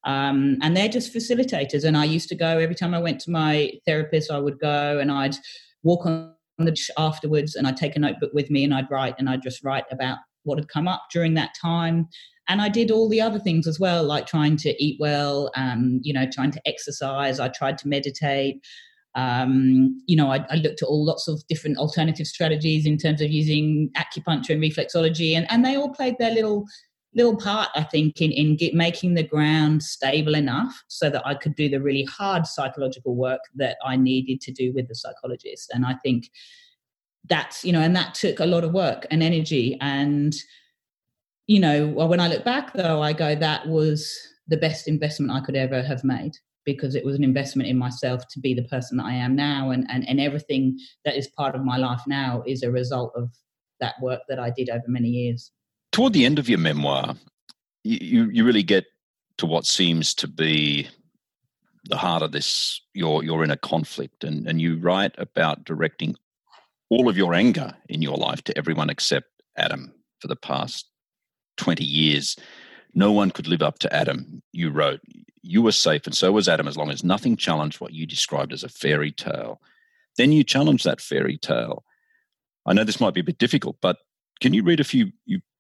Um, 0.05 0.59
and 0.61 0.77
they're 0.77 0.89
just 0.89 1.15
facilitators. 1.15 1.85
And 1.85 1.97
I 1.97 2.05
used 2.05 2.29
to 2.31 2.35
go 2.35 2.59
every 2.59 2.75
time 2.75 2.93
I 2.93 2.99
went 2.99 3.21
to 3.21 3.31
my 3.31 3.73
therapist, 3.87 4.31
I 4.31 4.39
would 4.39 4.59
go 4.59 4.99
and 4.99 5.11
I'd 5.13 5.37
walk 5.85 6.05
on 6.05 6.35
the 6.59 6.77
afterwards 6.99 7.55
and 7.55 7.67
I'd 7.67 7.77
take 7.77 7.97
a 7.97 8.01
notebook 8.01 8.33
with 8.35 8.51
me 8.51 8.65
and 8.65 8.75
I'd 8.75 8.91
write 8.91 9.15
and 9.19 9.29
I'd 9.31 9.43
just 9.43 9.63
write 9.65 9.85
about 9.93 10.19
what 10.43 10.59
had 10.59 10.69
come 10.69 10.89
up 10.89 11.05
during 11.13 11.35
that 11.35 11.55
time. 11.61 12.09
And 12.49 12.61
I 12.61 12.69
did 12.69 12.91
all 12.91 13.09
the 13.09 13.21
other 13.21 13.39
things 13.39 13.69
as 13.69 13.79
well, 13.79 14.03
like 14.03 14.27
trying 14.27 14.57
to 14.59 14.85
eat 14.85 14.97
well, 14.99 15.51
um, 15.55 16.01
you 16.03 16.13
know, 16.13 16.27
trying 16.31 16.51
to 16.51 16.63
exercise. 16.67 17.39
I 17.39 17.49
tried 17.49 17.79
to 17.79 17.89
meditate. 17.89 18.65
Um, 19.15 20.01
you 20.07 20.17
know, 20.17 20.31
I, 20.31 20.45
I, 20.51 20.55
looked 20.55 20.81
at 20.81 20.89
all 20.89 21.05
lots 21.05 21.29
of 21.29 21.47
different 21.47 21.77
alternative 21.77 22.27
strategies 22.27 22.87
in 22.87 22.97
terms 22.97 23.21
of 23.21 23.31
using 23.31 23.91
acupuncture 23.95 24.51
and 24.51 24.63
reflexology, 24.63 25.37
and, 25.37 25.47
and 25.51 25.65
they 25.65 25.77
all 25.77 25.91
played 25.91 26.17
their 26.19 26.31
little 26.31 26.67
little 27.15 27.37
part, 27.37 27.69
I 27.75 27.83
think, 27.83 28.21
in 28.21 28.33
in 28.33 28.57
get, 28.57 28.75
making 28.75 29.15
the 29.15 29.23
ground 29.23 29.83
stable 29.83 30.35
enough 30.35 30.83
so 30.89 31.11
that 31.11 31.27
I 31.27 31.35
could 31.35 31.55
do 31.57 31.69
the 31.69 31.81
really 31.81 32.05
hard 32.05 32.47
psychological 32.47 33.15
work 33.15 33.41
that 33.57 33.77
I 33.85 33.97
needed 33.97 34.41
to 34.43 34.53
do 34.53 34.73
with 34.73 34.89
the 34.89 34.95
psychologist. 34.95 35.71
And 35.75 35.85
I 35.85 35.95
think 36.03 36.31
that's 37.29 37.65
you 37.65 37.73
know, 37.73 37.81
and 37.81 37.95
that 37.95 38.15
took 38.15 38.41
a 38.41 38.47
lot 38.47 38.65
of 38.65 38.73
work 38.73 39.07
and 39.11 39.23
energy. 39.23 39.77
And 39.81 40.35
you 41.47 41.61
know, 41.61 41.87
when 41.89 42.21
I 42.21 42.29
look 42.29 42.45
back, 42.45 42.73
though, 42.73 43.03
I 43.03 43.13
go 43.13 43.35
that 43.35 43.69
was 43.69 44.11
the 44.49 44.57
best 44.57 44.89
investment 44.89 45.33
I 45.33 45.41
could 45.41 45.57
ever 45.57 45.83
have 45.83 46.03
made 46.03 46.37
because 46.65 46.95
it 46.95 47.05
was 47.05 47.17
an 47.17 47.25
investment 47.25 47.69
in 47.69 47.77
myself 47.77 48.27
to 48.29 48.41
be 48.41 48.55
the 48.55 48.65
person 48.65 48.97
that 48.99 49.07
I 49.07 49.15
am 49.15 49.35
now. 49.35 49.71
And, 49.71 49.87
and, 49.91 50.09
and 50.09 50.21
everything 50.21 50.79
that 51.05 51.17
is 51.17 51.29
part 51.29 51.55
of 51.55 51.65
my 51.65 51.77
life 51.77 52.03
now 52.07 52.43
is 52.47 52.63
a 52.63 52.71
result 52.71 53.13
of 53.17 53.31
that 53.81 53.95
work 54.01 54.21
that 54.29 54.39
I 54.39 54.51
did 54.51 54.71
over 54.71 54.85
many 54.87 55.09
years. 55.09 55.51
Toward 55.91 56.13
the 56.13 56.25
end 56.25 56.39
of 56.39 56.49
your 56.49 56.59
memoir, 56.59 57.15
you, 57.85 58.31
you 58.31 58.45
really 58.45 58.63
get 58.63 58.85
to 59.39 59.47
what 59.47 59.67
seems 59.67 60.15
to 60.15 60.29
be 60.29 60.89
the 61.85 61.97
heart 61.97 62.23
of 62.23 62.33
this 62.33 62.81
you're 62.95 63.25
you're 63.25 63.43
in 63.43 63.51
a 63.51 63.57
conflict 63.57 64.23
and 64.23 64.47
and 64.47 64.61
you 64.61 64.79
write 64.79 65.15
about 65.19 65.65
directing 65.65 66.15
all 66.91 67.09
of 67.09 67.17
your 67.17 67.35
anger 67.35 67.75
in 67.89 68.03
your 68.03 68.17
life 68.17 68.43
to 68.45 68.57
everyone 68.57 68.89
except 68.89 69.27
Adam 69.57 69.93
for 70.21 70.29
the 70.29 70.37
past 70.37 70.87
20 71.57 71.85
years 71.85 72.37
no 72.95 73.13
one 73.13 73.31
could 73.31 73.47
live 73.47 73.63
up 73.63 73.79
to 73.81 73.93
Adam 73.93 74.43
you 74.53 74.71
wrote 74.71 75.01
you 75.43 75.61
were 75.61 75.73
safe, 75.73 76.07
and 76.07 76.17
so 76.17 76.33
was 76.33 76.49
Adam, 76.49 76.69
as 76.69 76.77
long 76.77 76.91
as 76.91 77.03
nothing 77.03 77.37
challenged 77.37 77.81
what 77.81 77.93
you 77.93 78.07
described 78.07 78.53
as 78.53 78.63
a 78.63 78.69
fairy 78.69 79.11
tale. 79.11 79.61
Then 80.17 80.33
you 80.33 80.45
challenged 80.45 80.85
that 80.85 81.01
fairy 81.01 81.37
tale. 81.37 81.85
I 82.65 82.73
know 82.73 82.85
this 82.85 83.01
might 83.01 83.15
be 83.15 83.21
a 83.21 83.25
bit 83.25 83.39
difficult, 83.39 83.77
but 83.81 83.99
can 84.41 84.55
you 84.55 84.63
read 84.63 84.81
a 84.81 84.85
few 84.85 85.11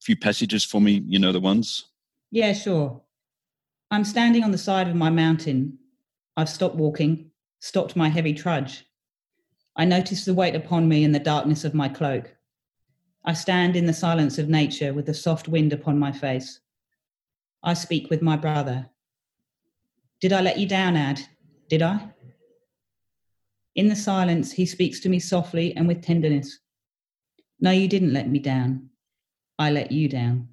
few 0.00 0.16
passages 0.16 0.64
for 0.64 0.80
me? 0.80 1.02
You 1.06 1.18
know 1.18 1.32
the 1.32 1.40
ones. 1.40 1.84
Yeah, 2.30 2.52
sure. 2.52 3.02
I'm 3.90 4.04
standing 4.04 4.44
on 4.44 4.52
the 4.52 4.58
side 4.58 4.88
of 4.88 4.94
my 4.94 5.10
mountain. 5.10 5.78
I've 6.36 6.48
stopped 6.48 6.76
walking, 6.76 7.30
stopped 7.60 7.96
my 7.96 8.08
heavy 8.08 8.32
trudge. 8.32 8.86
I 9.76 9.84
notice 9.84 10.24
the 10.24 10.34
weight 10.34 10.54
upon 10.54 10.88
me 10.88 11.02
in 11.04 11.12
the 11.12 11.18
darkness 11.18 11.64
of 11.64 11.74
my 11.74 11.88
cloak. 11.88 12.34
I 13.24 13.34
stand 13.34 13.76
in 13.76 13.86
the 13.86 13.92
silence 13.92 14.38
of 14.38 14.48
nature 14.48 14.94
with 14.94 15.06
the 15.06 15.14
soft 15.14 15.48
wind 15.48 15.72
upon 15.72 15.98
my 15.98 16.12
face. 16.12 16.60
I 17.62 17.74
speak 17.74 18.10
with 18.10 18.22
my 18.22 18.36
brother, 18.36 18.90
did 20.22 20.32
I 20.32 20.40
let 20.40 20.56
you 20.56 20.68
down, 20.68 20.96
Ad? 20.96 21.20
Did 21.68 21.82
I? 21.82 22.14
In 23.74 23.88
the 23.88 23.96
silence, 23.96 24.52
he 24.52 24.66
speaks 24.66 25.00
to 25.00 25.08
me 25.08 25.18
softly 25.18 25.74
and 25.76 25.88
with 25.88 26.00
tenderness. 26.00 26.60
No, 27.58 27.72
you 27.72 27.88
didn't 27.88 28.12
let 28.12 28.28
me 28.28 28.38
down. 28.38 28.90
I 29.58 29.72
let 29.72 29.90
you 29.90 30.08
down. 30.08 30.50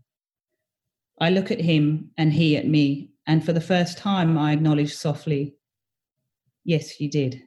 I 1.21 1.29
look 1.29 1.51
at 1.51 1.61
him 1.61 2.09
and 2.17 2.33
he 2.33 2.57
at 2.57 2.67
me, 2.67 3.11
and 3.27 3.45
for 3.45 3.53
the 3.53 3.61
first 3.61 3.99
time 3.99 4.39
I 4.39 4.53
acknowledge 4.53 4.95
softly, 4.95 5.55
Yes, 6.63 6.99
you 6.99 7.09
did. 7.09 7.43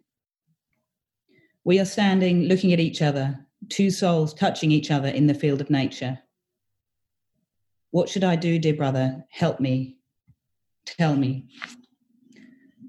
We 1.64 1.80
are 1.80 1.84
standing 1.84 2.42
looking 2.42 2.72
at 2.72 2.80
each 2.80 3.02
other, 3.02 3.46
two 3.68 3.90
souls 3.90 4.32
touching 4.32 4.70
each 4.70 4.92
other 4.92 5.08
in 5.08 5.26
the 5.26 5.34
field 5.34 5.60
of 5.60 5.70
nature. 5.70 6.20
What 7.92 8.08
should 8.08 8.24
I 8.24 8.36
do, 8.36 8.58
dear 8.58 8.74
brother? 8.74 9.24
Help 9.30 9.60
me. 9.60 9.98
Tell 10.86 11.14
me. 11.14 11.46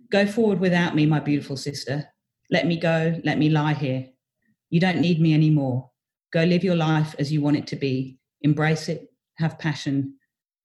Go 0.10 0.26
forward 0.26 0.60
without 0.60 0.96
me, 0.96 1.06
my 1.06 1.20
beautiful 1.20 1.58
sister. 1.58 2.08
Let 2.50 2.66
me 2.68 2.78
go, 2.78 3.20
let 3.24 3.38
me 3.38 3.50
lie 3.50 3.74
here. 3.74 4.08
You 4.70 4.80
don't 4.80 5.02
need 5.02 5.22
me 5.22 5.34
anymore. 5.34 5.92
Go 6.32 6.44
live 6.44 6.64
your 6.64 6.76
life 6.76 7.16
as 7.20 7.32
you 7.32 7.42
want 7.42 7.58
it 7.58 7.68
to 7.68 7.76
be. 7.76 8.18
Embrace 8.42 8.90
it, 8.90 9.12
have 9.36 9.60
passion, 9.60 10.16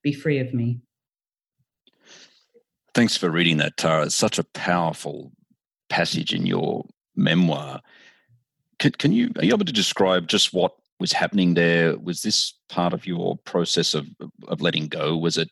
be 0.02 0.12
free 0.12 0.38
of 0.38 0.54
me. 0.54 0.80
Thanks 2.94 3.16
for 3.16 3.30
reading 3.30 3.56
that, 3.58 3.76
Tara. 3.76 4.06
It's 4.06 4.14
such 4.14 4.38
a 4.38 4.44
powerful 4.44 5.32
passage 5.88 6.32
in 6.32 6.46
your 6.46 6.84
memoir. 7.16 7.80
Can, 8.78 8.92
can 8.92 9.12
you 9.12 9.32
are 9.36 9.44
you 9.44 9.52
able 9.52 9.64
to 9.64 9.72
describe 9.72 10.28
just 10.28 10.54
what 10.54 10.74
was 11.00 11.12
happening 11.12 11.54
there? 11.54 11.98
Was 11.98 12.22
this 12.22 12.54
part 12.68 12.92
of 12.92 13.06
your 13.06 13.36
process 13.44 13.94
of 13.94 14.06
of 14.48 14.60
letting 14.60 14.88
go? 14.88 15.16
Was 15.16 15.36
it 15.36 15.50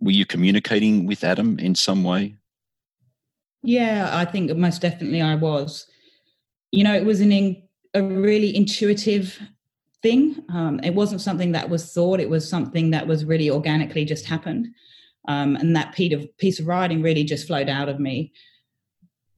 were 0.00 0.10
you 0.10 0.26
communicating 0.26 1.06
with 1.06 1.24
Adam 1.24 1.58
in 1.58 1.74
some 1.74 2.04
way? 2.04 2.36
Yeah, 3.62 4.10
I 4.12 4.24
think 4.24 4.54
most 4.56 4.82
definitely 4.82 5.22
I 5.22 5.34
was. 5.34 5.86
You 6.70 6.84
know, 6.84 6.94
it 6.94 7.04
was 7.04 7.20
an 7.20 7.32
in, 7.32 7.62
a 7.94 8.02
really 8.02 8.54
intuitive 8.54 9.40
thing. 10.02 10.36
Um, 10.52 10.80
it 10.84 10.94
wasn't 10.94 11.22
something 11.22 11.52
that 11.52 11.70
was 11.70 11.92
thought. 11.92 12.20
It 12.20 12.28
was 12.28 12.48
something 12.48 12.90
that 12.90 13.06
was 13.06 13.24
really 13.24 13.50
organically 13.50 14.04
just 14.04 14.26
happened. 14.26 14.68
Um, 15.28 15.56
and 15.56 15.74
that 15.74 15.94
piece 15.94 16.12
of, 16.12 16.38
piece 16.38 16.60
of 16.60 16.66
writing 16.66 17.02
really 17.02 17.24
just 17.24 17.46
flowed 17.46 17.68
out 17.68 17.88
of 17.88 17.98
me. 17.98 18.32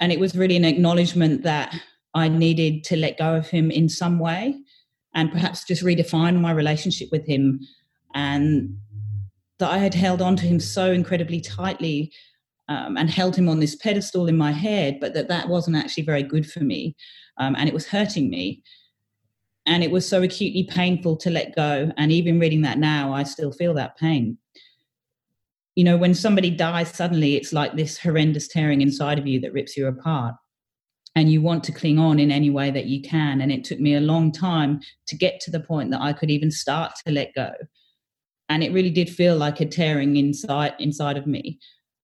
And 0.01 0.13
it 0.13 0.21
was 0.21 0.37
really 0.37 0.57
an 0.57 0.65
acknowledgement 0.65 1.43
that 1.45 1.75
I 2.15 2.29
needed 2.29 2.85
to 2.85 2.97
let 2.97 3.19
go 3.19 3.35
of 3.37 3.49
him 3.49 3.71
in 3.71 3.89
some 3.89 4.19
way 4.19 4.59
and 5.15 5.33
perhaps 5.33 5.65
just 5.65 5.83
redefine 5.83 6.41
my 6.41 6.53
relationship 6.53 7.09
with 7.11 7.27
him. 7.27 7.61
And 8.15 8.77
that 9.59 9.71
I 9.71 9.79
had 9.79 9.95
held 9.95 10.23
on 10.23 10.37
to 10.37 10.47
him 10.47 10.61
so 10.61 10.93
incredibly 10.93 11.41
tightly 11.41 12.13
um, 12.69 12.97
and 12.97 13.11
held 13.11 13.35
him 13.35 13.49
on 13.49 13.61
this 13.61 13.75
pedestal 13.75 14.27
in 14.27 14.37
my 14.37 14.53
head, 14.53 14.99
but 15.01 15.15
that 15.15 15.29
that 15.29 15.49
wasn't 15.49 15.77
actually 15.77 16.05
very 16.05 16.23
good 16.23 16.51
for 16.51 16.61
me. 16.61 16.97
Um, 17.39 17.57
and 17.57 17.69
it 17.69 17.75
was 17.75 17.87
hurting 17.87 18.31
me. 18.31 18.63
And 19.67 19.83
it 19.83 19.91
was 19.91 20.09
so 20.09 20.23
acutely 20.23 20.65
painful 20.65 21.17
to 21.19 21.31
let 21.31 21.55
go. 21.55 21.93
And 21.97 22.11
even 22.11 22.41
reading 22.41 22.63
that 22.63 22.79
now, 22.79 23.13
I 23.13 23.23
still 23.23 23.53
feel 23.53 23.75
that 23.75 23.99
pain. 23.99 24.39
You 25.75 25.85
know, 25.85 25.97
when 25.97 26.15
somebody 26.15 26.51
dies 26.51 26.91
suddenly, 26.91 27.37
it's 27.37 27.53
like 27.53 27.77
this 27.77 27.99
horrendous 27.99 28.49
tearing 28.49 28.81
inside 28.81 29.19
of 29.19 29.27
you 29.27 29.41
that 29.41 29.53
rips 29.53 29.77
you 29.77 29.87
apart 29.87 30.35
and 31.15 31.31
you 31.31 31.43
want 31.43 31.65
to 31.65 31.73
cling 31.73 31.99
on 31.99 32.19
in 32.19 32.31
any 32.31 32.51
way 32.51 32.71
that 32.71 32.87
you 32.87 33.03
can. 33.03 33.41
And 33.41 33.53
it 33.53 33.65
took 33.65 33.79
me 33.79 33.95
a 33.95 34.01
long 34.01 34.33
time 34.33 34.81
to 35.07 35.17
get 35.17 35.41
to 35.41 35.51
the 35.51 35.61
point 35.61 35.91
that 35.91 36.01
I 36.01 36.13
could 36.13 36.31
even 36.31 36.51
start 36.51 36.93
to 37.07 37.13
let 37.13 37.35
go. 37.35 37.53
And 38.49 38.63
it 38.63 38.73
really 38.73 38.91
did 38.91 39.11
feel 39.11 39.37
like 39.37 39.61
a 39.61 39.67
tearing 39.67 40.17
inside 40.17 40.75
inside 40.79 41.17
of 41.17 41.27
me. 41.27 41.59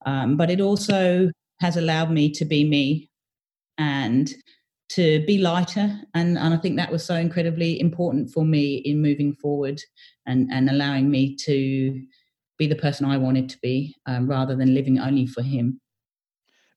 Um, 0.06 0.36
but 0.36 0.50
it 0.50 0.60
also 0.60 1.30
has 1.60 1.76
allowed 1.76 2.10
me 2.10 2.30
to 2.32 2.44
be 2.44 2.64
me 2.64 3.10
and 3.78 4.30
to 4.90 5.24
be 5.26 5.38
lighter. 5.38 5.98
And, 6.14 6.36
and 6.38 6.54
I 6.54 6.56
think 6.58 6.76
that 6.76 6.92
was 6.92 7.04
so 7.04 7.14
incredibly 7.14 7.80
important 7.80 8.30
for 8.30 8.44
me 8.44 8.76
in 8.76 9.00
moving 9.00 9.32
forward 9.34 9.80
and, 10.26 10.48
and 10.52 10.68
allowing 10.68 11.10
me 11.10 11.34
to 11.36 12.02
be 12.58 12.66
the 12.66 12.76
person 12.76 13.06
I 13.06 13.16
wanted 13.16 13.48
to 13.48 13.58
be 13.60 13.94
um, 14.06 14.28
rather 14.28 14.54
than 14.54 14.74
living 14.74 14.98
only 14.98 15.26
for 15.26 15.42
him. 15.42 15.80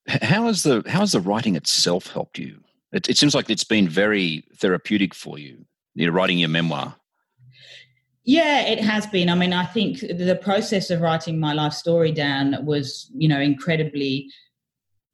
How 0.07 0.45
has 0.45 0.63
the 0.63 0.83
how 0.87 1.01
has 1.01 1.11
the 1.11 1.19
writing 1.19 1.55
itself 1.57 2.07
helped 2.07 2.39
you? 2.39 2.63
It, 2.93 3.09
it 3.09 3.17
seems 3.17 3.35
like 3.35 3.49
it's 3.49 3.65
been 3.65 3.89
very 3.89 4.45
therapeutic 4.55 5.13
for 5.13 5.37
you. 5.37 5.65
You're 5.95 6.13
writing 6.13 6.39
your 6.39 6.49
memoir. 6.49 6.95
Yeah, 8.27 8.63
it 8.63 8.81
has 8.81 9.07
been. 9.07 9.29
I 9.29 9.35
mean, 9.35 9.53
I 9.53 9.63
think 9.63 10.01
the 10.01 10.37
process 10.41 10.89
of 10.89 10.99
writing 10.99 11.39
my 11.39 11.53
life 11.53 11.71
story 11.71 12.11
down 12.11 12.57
was, 12.65 13.09
you 13.15 13.29
know, 13.29 13.39
incredibly 13.39 14.29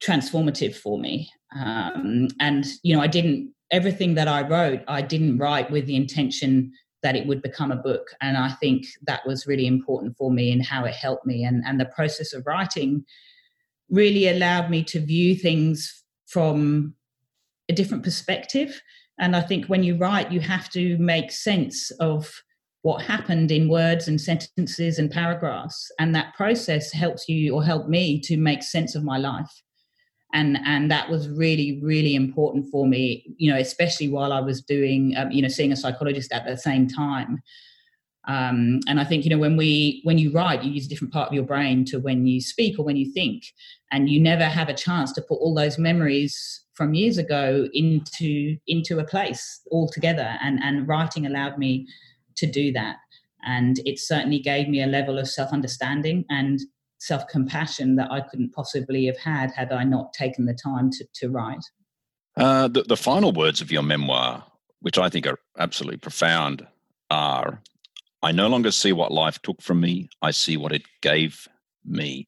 transformative 0.02 0.74
for 0.74 0.98
me. 0.98 1.30
Um, 1.54 2.26
and 2.40 2.66
you 2.82 2.94
know, 2.94 3.00
I 3.00 3.06
didn't 3.06 3.54
everything 3.70 4.14
that 4.14 4.26
I 4.26 4.46
wrote, 4.46 4.80
I 4.88 5.00
didn't 5.00 5.38
write 5.38 5.70
with 5.70 5.86
the 5.86 5.94
intention 5.94 6.72
that 7.04 7.14
it 7.14 7.28
would 7.28 7.40
become 7.40 7.70
a 7.70 7.76
book. 7.76 8.08
And 8.20 8.36
I 8.36 8.50
think 8.50 8.84
that 9.06 9.24
was 9.24 9.46
really 9.46 9.68
important 9.68 10.16
for 10.16 10.32
me 10.32 10.50
and 10.50 10.66
how 10.66 10.84
it 10.84 10.94
helped 10.94 11.24
me. 11.24 11.44
And 11.44 11.62
and 11.64 11.78
the 11.78 11.92
process 11.94 12.32
of 12.32 12.44
writing 12.44 13.04
really 13.88 14.26
allowed 14.26 14.70
me 14.70 14.82
to 14.82 14.98
view 14.98 15.36
things 15.36 16.02
from 16.26 16.94
a 17.68 17.74
different 17.74 18.02
perspective. 18.02 18.82
And 19.20 19.36
I 19.36 19.40
think 19.40 19.66
when 19.66 19.84
you 19.84 19.96
write, 19.96 20.32
you 20.32 20.40
have 20.40 20.68
to 20.70 20.98
make 20.98 21.30
sense 21.30 21.92
of 22.00 22.42
what 22.84 23.00
happened 23.00 23.50
in 23.50 23.66
words 23.66 24.08
and 24.08 24.20
sentences 24.20 24.98
and 24.98 25.10
paragraphs. 25.10 25.90
And 25.98 26.14
that 26.14 26.34
process 26.34 26.92
helps 26.92 27.26
you 27.30 27.54
or 27.54 27.64
helped 27.64 27.88
me 27.88 28.20
to 28.20 28.36
make 28.36 28.62
sense 28.62 28.94
of 28.94 29.02
my 29.02 29.16
life. 29.16 29.62
And, 30.34 30.58
and 30.66 30.90
that 30.90 31.08
was 31.08 31.30
really, 31.30 31.80
really 31.82 32.14
important 32.14 32.66
for 32.70 32.86
me, 32.86 33.24
you 33.38 33.50
know, 33.50 33.58
especially 33.58 34.08
while 34.08 34.34
I 34.34 34.40
was 34.40 34.60
doing, 34.60 35.14
um, 35.16 35.30
you 35.30 35.40
know, 35.40 35.48
seeing 35.48 35.72
a 35.72 35.76
psychologist 35.76 36.30
at 36.30 36.44
the 36.44 36.58
same 36.58 36.86
time. 36.86 37.40
Um, 38.28 38.80
and 38.86 39.00
I 39.00 39.04
think 39.04 39.24
you 39.24 39.30
know 39.30 39.38
when 39.38 39.56
we 39.56 40.00
when 40.04 40.16
you 40.16 40.32
write, 40.32 40.62
you 40.62 40.70
use 40.70 40.86
a 40.86 40.88
different 40.88 41.12
part 41.12 41.28
of 41.28 41.34
your 41.34 41.44
brain 41.44 41.84
to 41.86 41.98
when 41.98 42.26
you 42.26 42.40
speak 42.40 42.78
or 42.78 42.82
when 42.82 42.96
you 42.96 43.12
think, 43.12 43.44
and 43.92 44.08
you 44.08 44.18
never 44.18 44.44
have 44.44 44.70
a 44.70 44.74
chance 44.74 45.12
to 45.12 45.20
put 45.20 45.34
all 45.34 45.54
those 45.54 45.76
memories 45.76 46.62
from 46.72 46.94
years 46.94 47.18
ago 47.18 47.68
into 47.74 48.56
into 48.66 48.98
a 48.98 49.04
place 49.04 49.60
all 49.70 49.90
together. 49.90 50.38
And 50.42 50.58
and 50.62 50.88
writing 50.88 51.26
allowed 51.26 51.58
me 51.58 51.86
to 52.36 52.46
do 52.46 52.72
that, 52.72 52.96
and 53.44 53.80
it 53.84 53.98
certainly 53.98 54.38
gave 54.38 54.68
me 54.68 54.82
a 54.82 54.86
level 54.86 55.18
of 55.18 55.28
self 55.28 55.52
understanding 55.52 56.24
and 56.30 56.60
self 56.98 57.26
compassion 57.28 57.96
that 57.96 58.10
I 58.10 58.20
couldn't 58.20 58.52
possibly 58.52 59.06
have 59.06 59.18
had 59.18 59.50
had 59.52 59.72
I 59.72 59.84
not 59.84 60.12
taken 60.12 60.46
the 60.46 60.54
time 60.54 60.90
to 60.92 61.06
to 61.14 61.28
write. 61.28 61.64
Uh, 62.36 62.68
the, 62.68 62.82
the 62.82 62.96
final 62.96 63.32
words 63.32 63.60
of 63.60 63.70
your 63.70 63.82
memoir, 63.82 64.44
which 64.80 64.98
I 64.98 65.08
think 65.08 65.26
are 65.26 65.38
absolutely 65.58 65.98
profound, 65.98 66.66
are 67.10 67.62
I 68.22 68.32
no 68.32 68.48
longer 68.48 68.70
see 68.70 68.92
what 68.92 69.12
life 69.12 69.40
took 69.42 69.60
from 69.60 69.80
me, 69.80 70.08
I 70.22 70.30
see 70.30 70.56
what 70.56 70.72
it 70.72 70.82
gave 71.02 71.46
me. 71.84 72.26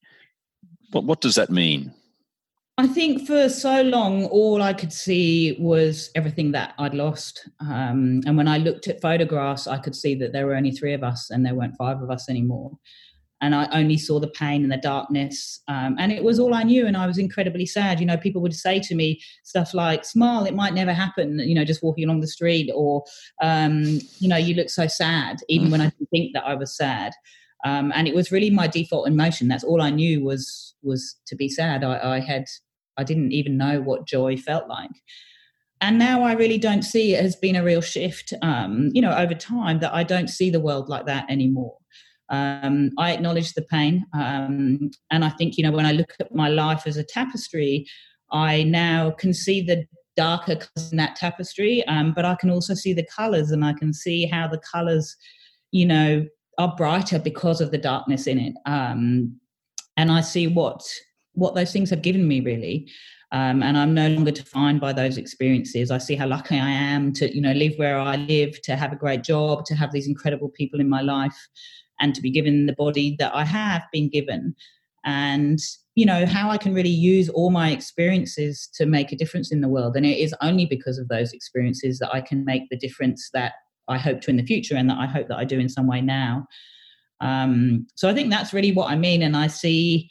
What, 0.91 1.05
what 1.05 1.21
does 1.23 1.37
that 1.37 1.51
mean? 1.51 1.95
I 2.79 2.87
think 2.87 3.27
for 3.27 3.49
so 3.49 3.81
long, 3.83 4.27
all 4.27 4.61
I 4.61 4.75
could 4.75 4.93
see 4.93 5.57
was 5.59 6.11
everything 6.15 6.53
that 6.53 6.75
I'd 6.79 6.95
lost. 6.95 7.49
Um, 7.61 8.21
and 8.27 8.37
when 8.37 8.49
I 8.49 8.59
looked 8.59 8.87
at 8.87 9.01
photographs, 9.01 9.67
I 9.67 9.79
could 9.79 9.97
see 9.97 10.15
that 10.17 10.33
there 10.33 10.47
were 10.47 10.55
only 10.55 10.73
three 10.73 10.93
of 10.93 11.03
us 11.03 11.31
and 11.31 11.45
there 11.45 11.55
weren't 11.55 11.77
five 11.77 12.03
of 12.03 12.11
us 12.11 12.29
anymore 12.29 12.79
and 13.41 13.55
I 13.55 13.69
only 13.73 13.99
saw 13.99 14.19
the 14.19 14.29
pain 14.29 14.63
and 14.63 14.73
the 14.73 14.79
darkness. 14.79 15.61
Um, 15.69 15.97
and 15.99 16.11
it 16.11 16.25
was 16.25 16.39
all 16.39 16.55
I 16.55 16.63
knew, 16.63 16.87
and 16.87 16.97
I 16.97 17.07
was 17.07 17.19
incredibly 17.19 17.67
sad. 17.67 18.01
You 18.01 18.07
know, 18.07 18.17
people 18.17 18.41
would 18.43 18.55
say 18.55 18.81
to 18.81 18.95
me 18.95 19.21
stuff 19.45 19.75
like, 19.75 20.05
"Smile, 20.05 20.45
it 20.45 20.55
might 20.55 20.75
never 20.75 20.93
happen." 20.93 21.39
You 21.39 21.55
know, 21.55 21.65
just 21.65 21.83
walking 21.83 22.05
along 22.05 22.21
the 22.21 22.27
street, 22.29 22.71
or 22.75 23.05
um, 23.43 24.01
you 24.19 24.29
know, 24.29 24.37
you 24.37 24.55
look 24.55 24.71
so 24.71 24.87
sad, 24.87 25.39
even 25.49 25.71
when 25.71 25.81
I 25.81 25.91
didn't 25.91 26.11
think 26.11 26.33
that 26.35 26.45
I 26.47 26.55
was 26.55 26.77
sad. 26.77 27.13
Um, 27.65 27.93
and 27.95 28.07
it 28.07 28.15
was 28.15 28.31
really 28.31 28.51
my 28.51 28.67
default 28.67 29.09
emotion. 29.09 29.49
That's 29.49 29.65
all 29.65 29.83
I 29.83 29.91
knew 29.91 30.25
was 30.25 30.75
was 30.83 31.17
to 31.27 31.37
be 31.37 31.49
sad. 31.49 31.85
I, 31.85 32.17
I 32.17 32.21
had, 32.21 32.45
I 32.97 33.05
didn't 33.05 33.33
even 33.33 33.57
know 33.57 33.81
what 33.81 34.07
joy 34.07 34.37
felt 34.37 34.69
like 34.69 34.91
and 35.81 35.99
now 35.99 36.23
I 36.23 36.33
really 36.33 36.59
don't 36.59 36.83
see 36.83 37.15
it 37.15 37.23
has 37.23 37.37
been 37.37 37.57
a 37.57 37.65
real 37.65 37.81
shift, 37.81 38.33
um, 38.43 38.91
you 38.95 39.03
know, 39.03 39.15
over 39.15 39.35
time 39.35 39.81
that 39.81 39.93
I 39.95 40.05
don't 40.05 40.29
see 40.29 40.49
the 40.49 40.61
world 40.61 40.89
like 40.89 41.07
that 41.07 41.31
anymore. 41.31 41.77
Um, 42.31 42.91
I 42.99 43.13
acknowledge 43.13 43.53
the 43.53 43.63
pain. 43.63 44.05
Um, 44.15 44.91
and 45.11 45.25
I 45.25 45.29
think, 45.31 45.57
you 45.57 45.65
know, 45.65 45.71
when 45.71 45.87
I 45.87 45.93
look 45.93 46.15
at 46.19 46.35
my 46.35 46.49
life 46.49 46.87
as 46.87 46.97
a 46.97 47.05
tapestry, 47.05 47.87
I 48.33 48.65
now 48.65 49.11
can 49.11 49.35
see 49.35 49.61
the 49.61 49.85
darker 50.17 50.59
in 50.91 50.97
that 50.97 51.15
tapestry, 51.15 51.87
um, 51.87 52.15
but 52.15 52.25
I 52.25 52.35
can 52.37 52.51
also 52.51 52.73
see 52.73 52.95
the 52.95 53.07
colors 53.15 53.51
and 53.51 53.65
I 53.65 53.75
can 53.75 53.93
see 53.93 54.27
how 54.27 54.49
the 54.49 54.59
colors, 54.59 55.15
you 55.73 55.85
know, 55.85 56.27
are 56.59 56.75
brighter 56.75 57.19
because 57.19 57.61
of 57.61 57.71
the 57.71 57.79
darkness 57.79 58.27
in 58.27 58.39
it. 58.39 58.55
Um, 58.65 59.39
and 59.99 60.11
I 60.11 60.23
see 60.23 60.47
what 60.47 60.83
what 61.37 61.55
those 61.55 61.73
things 61.73 61.91
have 61.91 62.03
given 62.03 62.27
me 62.27 62.41
really. 62.41 62.91
Um, 63.33 63.63
and 63.63 63.77
I'm 63.77 63.93
no 63.93 64.09
longer 64.09 64.31
defined 64.31 64.81
by 64.81 64.93
those 64.93 65.19
experiences. 65.19 65.91
I 65.91 65.99
see 65.99 66.15
how 66.15 66.27
lucky 66.27 66.59
I 66.59 66.71
am 66.71 67.13
to, 67.15 67.35
you 67.35 67.41
know, 67.41 67.53
live 67.53 67.75
where 67.77 67.99
I 67.99 68.17
live, 68.17 68.61
to 68.63 68.77
have 68.77 68.93
a 68.93 68.97
great 68.97 69.25
job, 69.25 69.65
to 69.67 69.75
have 69.75 69.93
these 69.93 70.07
incredible 70.07 70.49
people 70.49 70.81
in 70.81 70.89
my 70.89 71.01
life, 71.01 71.37
and 72.01 72.15
to 72.15 72.23
be 72.23 72.31
given 72.31 72.67
the 72.67 72.73
body 72.75 73.17
that 73.19 73.35
I 73.35 73.45
have 73.45 73.83
been 73.93 74.09
given. 74.09 74.55
And, 75.05 75.59
you 75.97 76.07
know, 76.07 76.25
how 76.25 76.51
I 76.51 76.57
can 76.57 76.73
really 76.73 76.89
use 76.89 77.29
all 77.29 77.51
my 77.51 77.71
experiences 77.71 78.69
to 78.75 78.87
make 78.87 79.13
a 79.13 79.17
difference 79.17 79.51
in 79.51 79.61
the 79.61 79.69
world. 79.69 79.97
And 79.97 80.07
it 80.07 80.19
is 80.19 80.35
only 80.41 80.67
because 80.67 80.99
of 80.99 81.09
those 81.09 81.33
experiences 81.33 81.99
that 81.99 82.15
I 82.15 82.21
can 82.21 82.45
make 82.45 82.69
the 82.71 82.77
difference 82.77 83.31
that 83.35 83.55
I 83.89 83.99
hope 83.99 84.21
to 84.23 84.31
in 84.31 84.37
the 84.37 84.47
future 84.47 84.77
and 84.77 84.89
that 84.91 84.99
I 84.99 85.07
hope 85.07 85.29
that 85.29 85.39
I 85.39 85.45
do 85.45 85.59
in 85.59 85.69
some 85.69 85.87
way 85.87 86.01
now. 86.01 86.47
Um, 87.21 87.87
so 87.95 88.09
I 88.09 88.15
think 88.15 88.31
that's 88.31 88.53
really 88.53 88.73
what 88.73 88.91
I 88.91 88.97
mean. 88.97 89.23
And 89.23 89.37
I 89.37 89.47
see, 89.47 90.11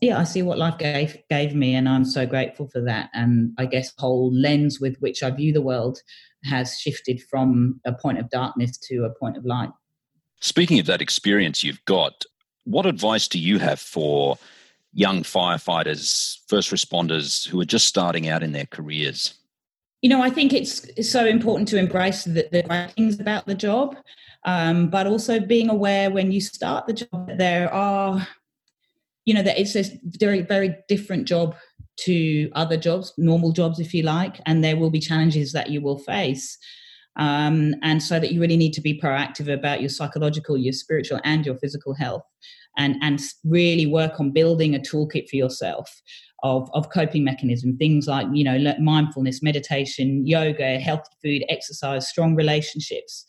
yeah, 0.00 0.18
I 0.18 0.24
see 0.24 0.42
what 0.42 0.58
life 0.58 0.78
gave 0.78 1.16
gave 1.28 1.54
me, 1.54 1.74
and 1.74 1.88
I'm 1.88 2.04
so 2.04 2.26
grateful 2.26 2.68
for 2.68 2.80
that. 2.82 3.10
And 3.14 3.52
I 3.58 3.66
guess 3.66 3.92
whole 3.98 4.32
lens 4.32 4.80
with 4.80 4.96
which 4.98 5.22
I 5.22 5.30
view 5.30 5.52
the 5.52 5.62
world 5.62 5.98
has 6.44 6.78
shifted 6.78 7.22
from 7.30 7.80
a 7.84 7.92
point 7.92 8.18
of 8.18 8.30
darkness 8.30 8.76
to 8.88 9.04
a 9.04 9.10
point 9.10 9.36
of 9.36 9.44
light. 9.44 9.70
Speaking 10.40 10.80
of 10.80 10.86
that 10.86 11.00
experience 11.00 11.62
you've 11.62 11.84
got, 11.84 12.24
what 12.64 12.86
advice 12.86 13.28
do 13.28 13.38
you 13.38 13.58
have 13.58 13.78
for 13.78 14.38
young 14.92 15.22
firefighters, 15.22 16.38
first 16.48 16.70
responders 16.70 17.46
who 17.46 17.60
are 17.60 17.64
just 17.64 17.86
starting 17.86 18.28
out 18.28 18.42
in 18.42 18.52
their 18.52 18.66
careers? 18.66 19.34
You 20.02 20.08
know, 20.08 20.20
I 20.20 20.30
think 20.30 20.52
it's 20.52 21.08
so 21.08 21.24
important 21.24 21.68
to 21.68 21.78
embrace 21.78 22.24
the, 22.24 22.48
the 22.50 22.64
great 22.64 22.90
things 22.92 23.20
about 23.20 23.46
the 23.46 23.54
job, 23.54 23.96
um, 24.44 24.90
but 24.90 25.06
also 25.06 25.38
being 25.38 25.70
aware 25.70 26.10
when 26.10 26.32
you 26.32 26.40
start 26.40 26.88
the 26.88 26.92
job 26.92 27.28
that 27.28 27.38
there 27.38 27.72
are, 27.72 28.26
you 29.24 29.34
know, 29.34 29.42
that 29.42 29.60
it's 29.60 29.76
a 29.76 29.84
very, 30.04 30.42
very 30.42 30.76
different 30.88 31.26
job 31.26 31.54
to 31.98 32.50
other 32.54 32.76
jobs, 32.76 33.12
normal 33.16 33.52
jobs, 33.52 33.78
if 33.78 33.94
you 33.94 34.02
like, 34.02 34.40
and 34.46 34.64
there 34.64 34.76
will 34.76 34.90
be 34.90 35.00
challenges 35.00 35.52
that 35.52 35.70
you 35.70 35.80
will 35.80 35.98
face. 35.98 36.58
Um, 37.16 37.74
and 37.82 38.02
so 38.02 38.18
that 38.18 38.32
you 38.32 38.40
really 38.40 38.56
need 38.56 38.72
to 38.72 38.80
be 38.80 38.98
proactive 38.98 39.52
about 39.52 39.80
your 39.80 39.90
psychological, 39.90 40.56
your 40.56 40.72
spiritual, 40.72 41.20
and 41.24 41.44
your 41.44 41.56
physical 41.58 41.94
health, 41.94 42.22
and 42.78 42.96
and 43.02 43.20
really 43.44 43.84
work 43.84 44.18
on 44.18 44.30
building 44.30 44.74
a 44.74 44.78
toolkit 44.78 45.28
for 45.28 45.36
yourself 45.36 46.00
of 46.42 46.70
of 46.72 46.88
coping 46.90 47.22
mechanism, 47.22 47.76
things 47.76 48.06
like 48.06 48.26
you 48.32 48.44
know 48.44 48.74
mindfulness, 48.80 49.42
meditation, 49.42 50.26
yoga, 50.26 50.80
healthy 50.80 51.12
food, 51.22 51.44
exercise, 51.50 52.08
strong 52.08 52.34
relationships. 52.34 53.26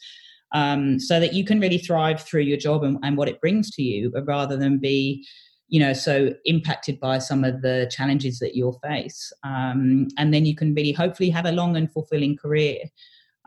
Um, 0.53 0.99
so 0.99 1.19
that 1.19 1.33
you 1.33 1.43
can 1.43 1.59
really 1.59 1.79
thrive 1.79 2.21
through 2.21 2.41
your 2.41 2.57
job 2.57 2.83
and, 2.83 2.99
and 3.01 3.17
what 3.17 3.27
it 3.27 3.41
brings 3.41 3.71
to 3.71 3.81
you, 3.81 4.13
rather 4.25 4.55
than 4.55 4.77
be 4.77 5.25
you 5.73 5.79
know, 5.79 5.91
so 5.91 6.31
impacted 6.45 6.99
by 6.99 7.17
some 7.17 7.43
of 7.43 7.63
the 7.63 7.89
challenges 7.89 8.37
that 8.37 8.53
you'll 8.55 8.79
face. 8.83 9.33
Um, 9.43 10.07
and 10.19 10.31
then 10.31 10.45
you 10.45 10.55
can 10.55 10.75
really 10.75 10.91
hopefully 10.91 11.31
have 11.31 11.47
a 11.47 11.51
long 11.51 11.75
and 11.75 11.91
fulfilling 11.91 12.37
career. 12.37 12.77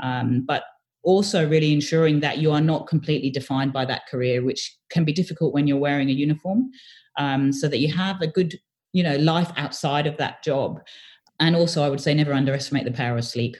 Um, 0.03 0.45
but 0.45 0.65
also 1.05 1.49
really 1.49 1.73
ensuring 1.73 2.19
that 2.21 2.39
you 2.39 2.51
are 2.51 2.61
not 2.61 2.89
completely 2.89 3.31
defined 3.31 3.73
by 3.73 3.85
that 3.85 4.09
career, 4.11 4.43
which 4.43 4.77
can 4.91 5.05
be 5.05 5.13
difficult 5.13 5.55
when 5.55 5.69
you're 5.69 5.77
wearing 5.77 6.09
a 6.09 6.13
uniform. 6.13 6.69
Um, 7.17 7.53
so 7.53 7.69
that 7.69 7.79
you 7.79 7.93
have 7.93 8.21
a 8.21 8.27
good, 8.27 8.59
you 8.93 9.05
know, 9.05 9.17
life 9.19 9.53
outside 9.57 10.09
of 10.09 10.17
that 10.17 10.43
job. 10.43 10.81
And 11.39 11.55
also, 11.55 11.85
I 11.85 11.89
would 11.89 12.01
say 12.01 12.13
never 12.13 12.33
underestimate 12.33 12.87
the 12.87 12.91
power 12.91 13.19
of 13.19 13.25
sleep. 13.25 13.57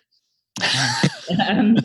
um, 1.49 1.77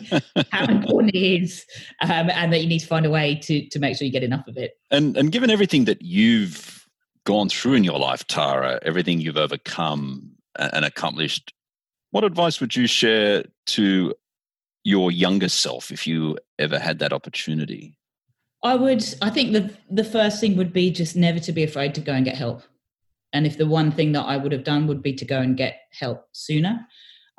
how 0.50 0.64
important 0.64 1.14
it 1.14 1.18
is, 1.18 1.64
um, 2.00 2.30
and 2.30 2.52
that 2.52 2.60
you 2.62 2.68
need 2.68 2.78
to 2.78 2.86
find 2.86 3.04
a 3.04 3.10
way 3.10 3.34
to 3.34 3.68
to 3.68 3.78
make 3.78 3.96
sure 3.96 4.06
you 4.06 4.12
get 4.12 4.22
enough 4.22 4.46
of 4.48 4.56
it. 4.56 4.72
And 4.90 5.16
and 5.16 5.30
given 5.30 5.50
everything 5.50 5.84
that 5.84 6.02
you've 6.02 6.88
gone 7.24 7.48
through 7.48 7.74
in 7.74 7.84
your 7.84 7.98
life, 7.98 8.26
Tara, 8.26 8.78
everything 8.82 9.20
you've 9.20 9.36
overcome 9.36 10.32
and 10.56 10.84
accomplished, 10.84 11.52
what 12.10 12.24
advice 12.24 12.60
would 12.60 12.74
you 12.76 12.86
share 12.86 13.44
to 13.66 14.14
your 14.84 15.10
younger 15.10 15.48
self 15.48 15.90
if 15.90 16.06
you 16.06 16.38
ever 16.58 16.78
had 16.78 16.98
that 16.98 17.12
opportunity? 17.12 17.96
I 18.62 18.74
would. 18.74 19.04
I 19.20 19.30
think 19.30 19.52
the 19.52 19.74
the 19.90 20.04
first 20.04 20.40
thing 20.40 20.56
would 20.56 20.72
be 20.72 20.90
just 20.90 21.16
never 21.16 21.40
to 21.40 21.52
be 21.52 21.62
afraid 21.62 21.94
to 21.96 22.00
go 22.00 22.12
and 22.12 22.24
get 22.24 22.36
help. 22.36 22.62
And 23.32 23.46
if 23.46 23.56
the 23.56 23.66
one 23.66 23.90
thing 23.90 24.12
that 24.12 24.22
I 24.22 24.36
would 24.36 24.52
have 24.52 24.64
done 24.64 24.86
would 24.86 25.02
be 25.02 25.14
to 25.14 25.24
go 25.24 25.40
and 25.40 25.56
get 25.56 25.80
help 25.90 26.26
sooner, 26.32 26.86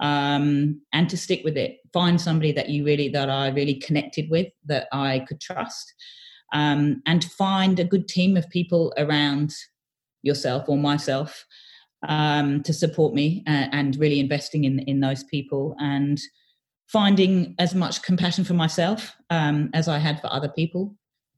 um, 0.04 0.82
and 0.92 1.10
to 1.10 1.18
stick 1.18 1.42
with 1.44 1.58
it, 1.58 1.80
find 1.94 2.20
somebody 2.20 2.52
that 2.52 2.70
you 2.70 2.86
really 2.86 3.08
that 3.10 3.30
I 3.30 3.48
really 3.48 3.76
connected 3.76 4.30
with, 4.30 4.48
that 4.66 4.88
I 4.92 5.20
could 5.28 5.40
trust, 5.40 5.94
um, 6.54 7.02
and 7.08 7.24
find 7.24 7.80
a 7.80 7.86
good 7.86 8.08
team 8.08 8.38
of 8.38 8.50
people 8.50 8.94
around 8.98 9.56
yourself 10.22 10.66
or 10.68 10.78
myself 10.78 11.46
um, 12.08 12.62
to 12.64 12.74
support 12.74 13.14
me, 13.14 13.44
and, 13.48 13.96
really 13.96 14.20
investing 14.20 14.66
in 14.66 14.80
in 14.80 15.00
those 15.00 15.24
people 15.24 15.76
and 15.80 16.20
finding 16.88 17.56
as 17.58 17.74
much 17.74 18.04
compassion 18.04 18.44
for 18.44 18.54
myself 18.54 19.16
um, 19.30 19.70
as 19.74 19.88
I 19.88 19.98
had 19.98 20.20
for 20.20 20.32
other 20.32 20.50
people. 20.50 20.96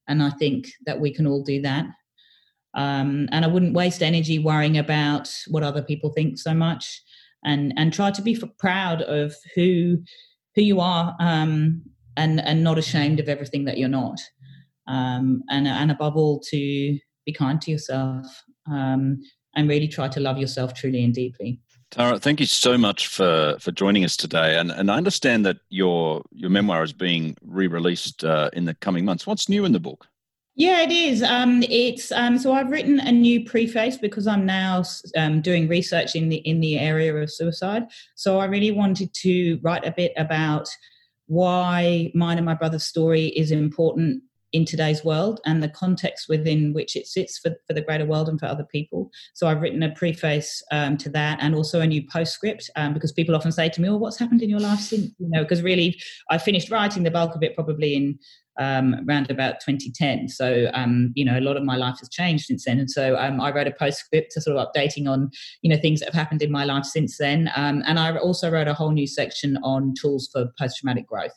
And 0.08 0.22
I 0.24 0.32
think 0.32 0.68
that 0.88 1.00
we 1.00 1.14
can 1.14 1.28
all 1.28 1.44
do 1.44 1.62
that. 1.62 1.86
Um, 2.74 3.30
and 3.32 3.46
I 3.46 3.48
wouldn't 3.48 3.74
waste 3.74 4.04
energy 4.04 4.38
worrying 4.40 4.78
about 4.78 5.32
what 5.48 5.64
other 5.64 5.82
people 5.82 6.10
think 6.10 6.38
so 6.38 6.54
much, 6.54 7.02
and 7.46 7.74
and 7.78 7.94
try 7.94 8.12
to 8.12 8.22
be 8.22 8.38
proud 8.60 9.02
of 9.04 9.34
who 9.56 9.98
who 10.56 10.62
you 10.62 10.80
are, 10.82 11.16
um, 11.20 11.82
and 12.18 12.42
and 12.42 12.64
not 12.64 12.78
ashamed 12.78 13.20
of 13.20 13.30
everything 13.30 13.66
that 13.66 13.78
you're 13.78 13.88
not, 13.88 14.20
um, 14.88 15.44
and 15.50 15.68
and 15.68 15.92
above 15.92 16.18
all 16.18 16.40
to 16.50 17.00
be 17.26 17.34
kind 17.34 17.62
to 17.62 17.72
yourself, 17.72 18.26
um, 18.70 19.22
and 19.56 19.70
really 19.70 19.88
try 19.88 20.08
to 20.10 20.20
love 20.20 20.38
yourself 20.38 20.74
truly 20.74 21.04
and 21.04 21.14
deeply. 21.14 21.60
Tara, 21.92 22.20
thank 22.20 22.40
you 22.40 22.46
so 22.46 22.78
much 22.78 23.08
for, 23.08 23.56
for 23.60 23.72
joining 23.72 24.04
us 24.04 24.18
today. 24.18 24.58
And, 24.58 24.70
and 24.72 24.92
I 24.92 24.98
understand 24.98 25.46
that 25.46 25.58
your 25.70 26.24
your 26.32 26.50
memoir 26.50 26.84
is 26.84 26.92
being 26.92 27.38
re 27.42 27.68
released 27.68 28.26
uh, 28.26 28.50
in 28.54 28.66
the 28.66 28.74
coming 28.74 29.06
months. 29.06 29.26
What's 29.26 29.48
new 29.48 29.64
in 29.66 29.72
the 29.72 29.80
book? 29.80 30.08
Yeah, 30.58 30.84
it 30.84 30.92
is. 30.92 31.22
Um, 31.22 31.64
it's 31.64 32.14
um, 32.14 32.38
so 32.38 32.54
I've 32.54 32.72
written 32.72 33.02
a 33.02 33.12
new 33.12 33.44
preface 33.44 33.98
because 33.98 34.26
I'm 34.26 34.46
now 34.46 34.84
um, 35.18 35.42
doing 35.42 35.68
research 35.68 36.16
in 36.16 36.30
the 36.30 36.38
in 36.38 36.62
the 36.62 36.80
area 36.80 37.14
of 37.14 37.32
suicide. 37.32 37.88
So 38.16 38.40
I 38.40 38.46
really 38.46 38.72
wanted 38.72 39.14
to 39.16 39.60
write 39.62 39.86
a 39.86 39.92
bit 39.92 40.14
about 40.16 40.70
why 41.28 42.10
mine 42.16 42.38
and 42.38 42.46
my 42.46 42.54
brother's 42.54 42.86
story 42.86 43.28
is 43.28 43.52
important 43.52 44.24
in 44.54 44.64
today's 44.64 45.04
world 45.04 45.42
and 45.46 45.62
the 45.62 45.68
context 45.68 46.30
within 46.30 46.72
which 46.72 46.96
it 46.96 47.08
sits 47.08 47.38
for, 47.38 47.54
for 47.68 47.74
the 47.74 47.82
greater 47.82 48.06
world 48.06 48.30
and 48.30 48.40
for 48.40 48.46
other 48.46 48.64
people. 48.64 49.12
So 49.34 49.48
I've 49.48 49.60
written 49.60 49.84
a 49.84 49.94
preface 49.94 50.64
um, 50.72 50.96
to 51.00 51.10
that 51.10 51.40
and 51.42 51.54
also 51.54 51.82
a 51.82 51.88
new 51.88 52.08
postscript 52.08 52.70
um, 52.78 52.94
because 52.94 53.12
people 53.12 53.36
often 53.36 53.52
say 53.52 53.68
to 53.68 53.82
me, 53.82 53.90
well, 53.90 54.00
what's 54.00 54.18
happened 54.18 54.42
in 54.42 54.50
your 54.50 54.62
life 54.62 54.80
since? 54.80 55.12
You 55.20 55.28
know, 55.30 55.44
because 55.44 55.62
really 55.62 56.00
I 56.30 56.38
finished 56.38 56.72
writing 56.72 57.04
the 57.04 57.12
bulk 57.12 57.36
of 57.36 57.44
it 57.44 57.54
probably 57.54 57.96
in 57.96 58.18
um, 58.60 58.96
around 59.08 59.30
about 59.30 59.60
2010. 59.60 60.30
So, 60.30 60.70
um, 60.74 61.12
you 61.16 61.26
know, 61.26 61.38
a 61.38 61.42
lot 61.42 61.58
of 61.58 61.64
my 61.64 61.76
life 61.76 62.00
has 62.00 62.10
changed 62.10 62.46
since 62.46 62.66
then. 62.66 62.80
And 62.80 62.90
so 62.90 63.16
um, 63.18 63.42
I 63.42 63.52
wrote 63.52 63.68
a 63.68 63.72
postscript 63.72 64.32
to 64.32 64.42
sort 64.42 64.58
of 64.58 64.68
updating 64.68 65.10
on, 65.10 65.32
you 65.62 65.70
know, 65.70 65.78
things 65.78 66.00
that 66.00 66.08
have 66.08 66.16
happened 66.16 66.42
in 66.42 66.52
my 66.52 66.66
life 66.66 66.86
since 66.86 67.18
then. 67.18 67.50
Um, 67.56 67.84
and 67.86 68.00
I 68.00 68.16
also 68.18 68.50
wrote 68.50 68.68
a 68.68 68.74
whole 68.74 68.92
new 68.92 69.08
section 69.08 69.58
on 69.64 69.94
tools 70.00 70.30
for 70.32 70.52
post 70.60 70.78
traumatic 70.80 71.08
growth 71.08 71.34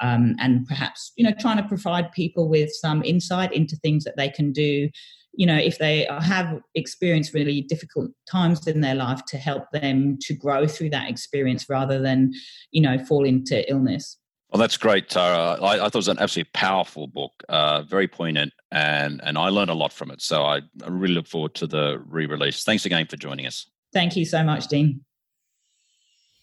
um, 0.00 0.36
and 0.38 0.66
perhaps 0.66 1.12
you 1.16 1.24
know 1.24 1.32
trying 1.38 1.56
to 1.56 1.68
provide 1.68 2.12
people 2.12 2.48
with 2.48 2.70
some 2.72 3.02
insight 3.02 3.52
into 3.52 3.76
things 3.76 4.04
that 4.04 4.16
they 4.16 4.28
can 4.28 4.52
do 4.52 4.88
you 5.34 5.46
know 5.46 5.56
if 5.56 5.78
they 5.78 6.06
have 6.20 6.60
experienced 6.74 7.34
really 7.34 7.62
difficult 7.62 8.10
times 8.30 8.66
in 8.66 8.80
their 8.80 8.94
life 8.94 9.24
to 9.26 9.36
help 9.36 9.64
them 9.72 10.18
to 10.20 10.34
grow 10.34 10.66
through 10.66 10.90
that 10.90 11.10
experience 11.10 11.68
rather 11.68 12.00
than 12.00 12.32
you 12.70 12.80
know 12.80 12.98
fall 13.04 13.24
into 13.24 13.68
illness 13.70 14.16
well, 14.50 14.60
that's 14.60 14.76
great, 14.76 15.08
Tara. 15.08 15.58
I, 15.60 15.74
I, 15.74 15.78
thought 15.78 15.94
it 15.94 15.96
was 15.96 16.08
an 16.08 16.18
absolutely 16.18 16.50
powerful 16.54 17.06
book, 17.06 17.32
uh, 17.48 17.82
very 17.82 18.08
poignant, 18.08 18.52
and 18.70 19.20
and 19.22 19.36
I 19.36 19.48
learned 19.48 19.70
a 19.70 19.74
lot 19.74 19.92
from 19.92 20.10
it. 20.10 20.22
So 20.22 20.42
I, 20.42 20.56
I 20.56 20.88
really 20.88 21.14
look 21.14 21.26
forward 21.26 21.54
to 21.56 21.66
the 21.66 22.02
re-release. 22.06 22.64
Thanks 22.64 22.86
again 22.86 23.06
for 23.06 23.16
joining 23.16 23.46
us. 23.46 23.68
Thank 23.92 24.16
you 24.16 24.24
so 24.24 24.42
much, 24.42 24.68
Dean. 24.68 25.04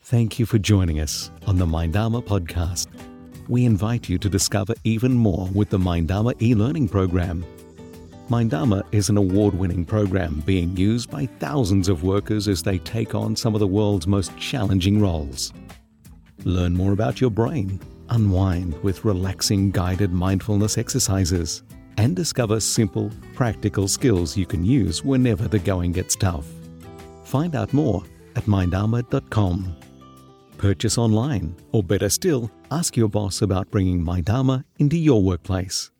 Thank 0.01 0.37
you 0.37 0.45
for 0.45 0.59
joining 0.59 0.99
us 0.99 1.31
on 1.47 1.57
the 1.57 1.65
Mindarma 1.65 2.23
podcast 2.23 2.87
we 3.47 3.65
invite 3.65 4.09
you 4.09 4.17
to 4.17 4.29
discover 4.29 4.73
even 4.83 5.13
more 5.13 5.49
with 5.53 5.69
the 5.69 5.77
Mindarma 5.77 6.39
e-learning 6.41 6.89
program. 6.89 7.45
Mindarma 8.29 8.83
is 8.91 9.09
an 9.09 9.17
award-winning 9.17 9.85
program 9.85 10.41
being 10.45 10.75
used 10.75 11.11
by 11.11 11.27
thousands 11.39 11.87
of 11.87 12.03
workers 12.03 12.47
as 12.47 12.63
they 12.63 12.79
take 12.79 13.13
on 13.13 13.35
some 13.35 13.53
of 13.53 13.59
the 13.59 13.67
world's 13.67 14.07
most 14.07 14.35
challenging 14.37 14.99
roles. 14.99 15.53
Learn 16.43 16.73
more 16.73 16.91
about 16.91 17.21
your 17.21 17.29
brain, 17.29 17.79
unwind 18.09 18.81
with 18.83 19.05
relaxing 19.05 19.71
guided 19.71 20.11
mindfulness 20.11 20.77
exercises, 20.77 21.63
and 21.97 22.15
discover 22.15 22.59
simple, 22.59 23.11
practical 23.33 23.87
skills 23.87 24.35
you 24.35 24.45
can 24.45 24.63
use 24.63 25.03
whenever 25.03 25.47
the 25.47 25.59
going 25.59 25.91
gets 25.91 26.15
tough. 26.15 26.45
Find 27.23 27.55
out 27.55 27.73
more 27.73 28.03
at 28.35 28.43
mindarma.com. 28.45 29.75
Purchase 30.57 30.97
online, 30.97 31.55
or 31.71 31.83
better 31.83 32.09
still, 32.09 32.49
ask 32.71 32.95
your 32.95 33.09
boss 33.09 33.41
about 33.41 33.69
bringing 33.71 34.03
Mindarma 34.03 34.63
into 34.79 34.97
your 34.97 35.21
workplace. 35.21 35.91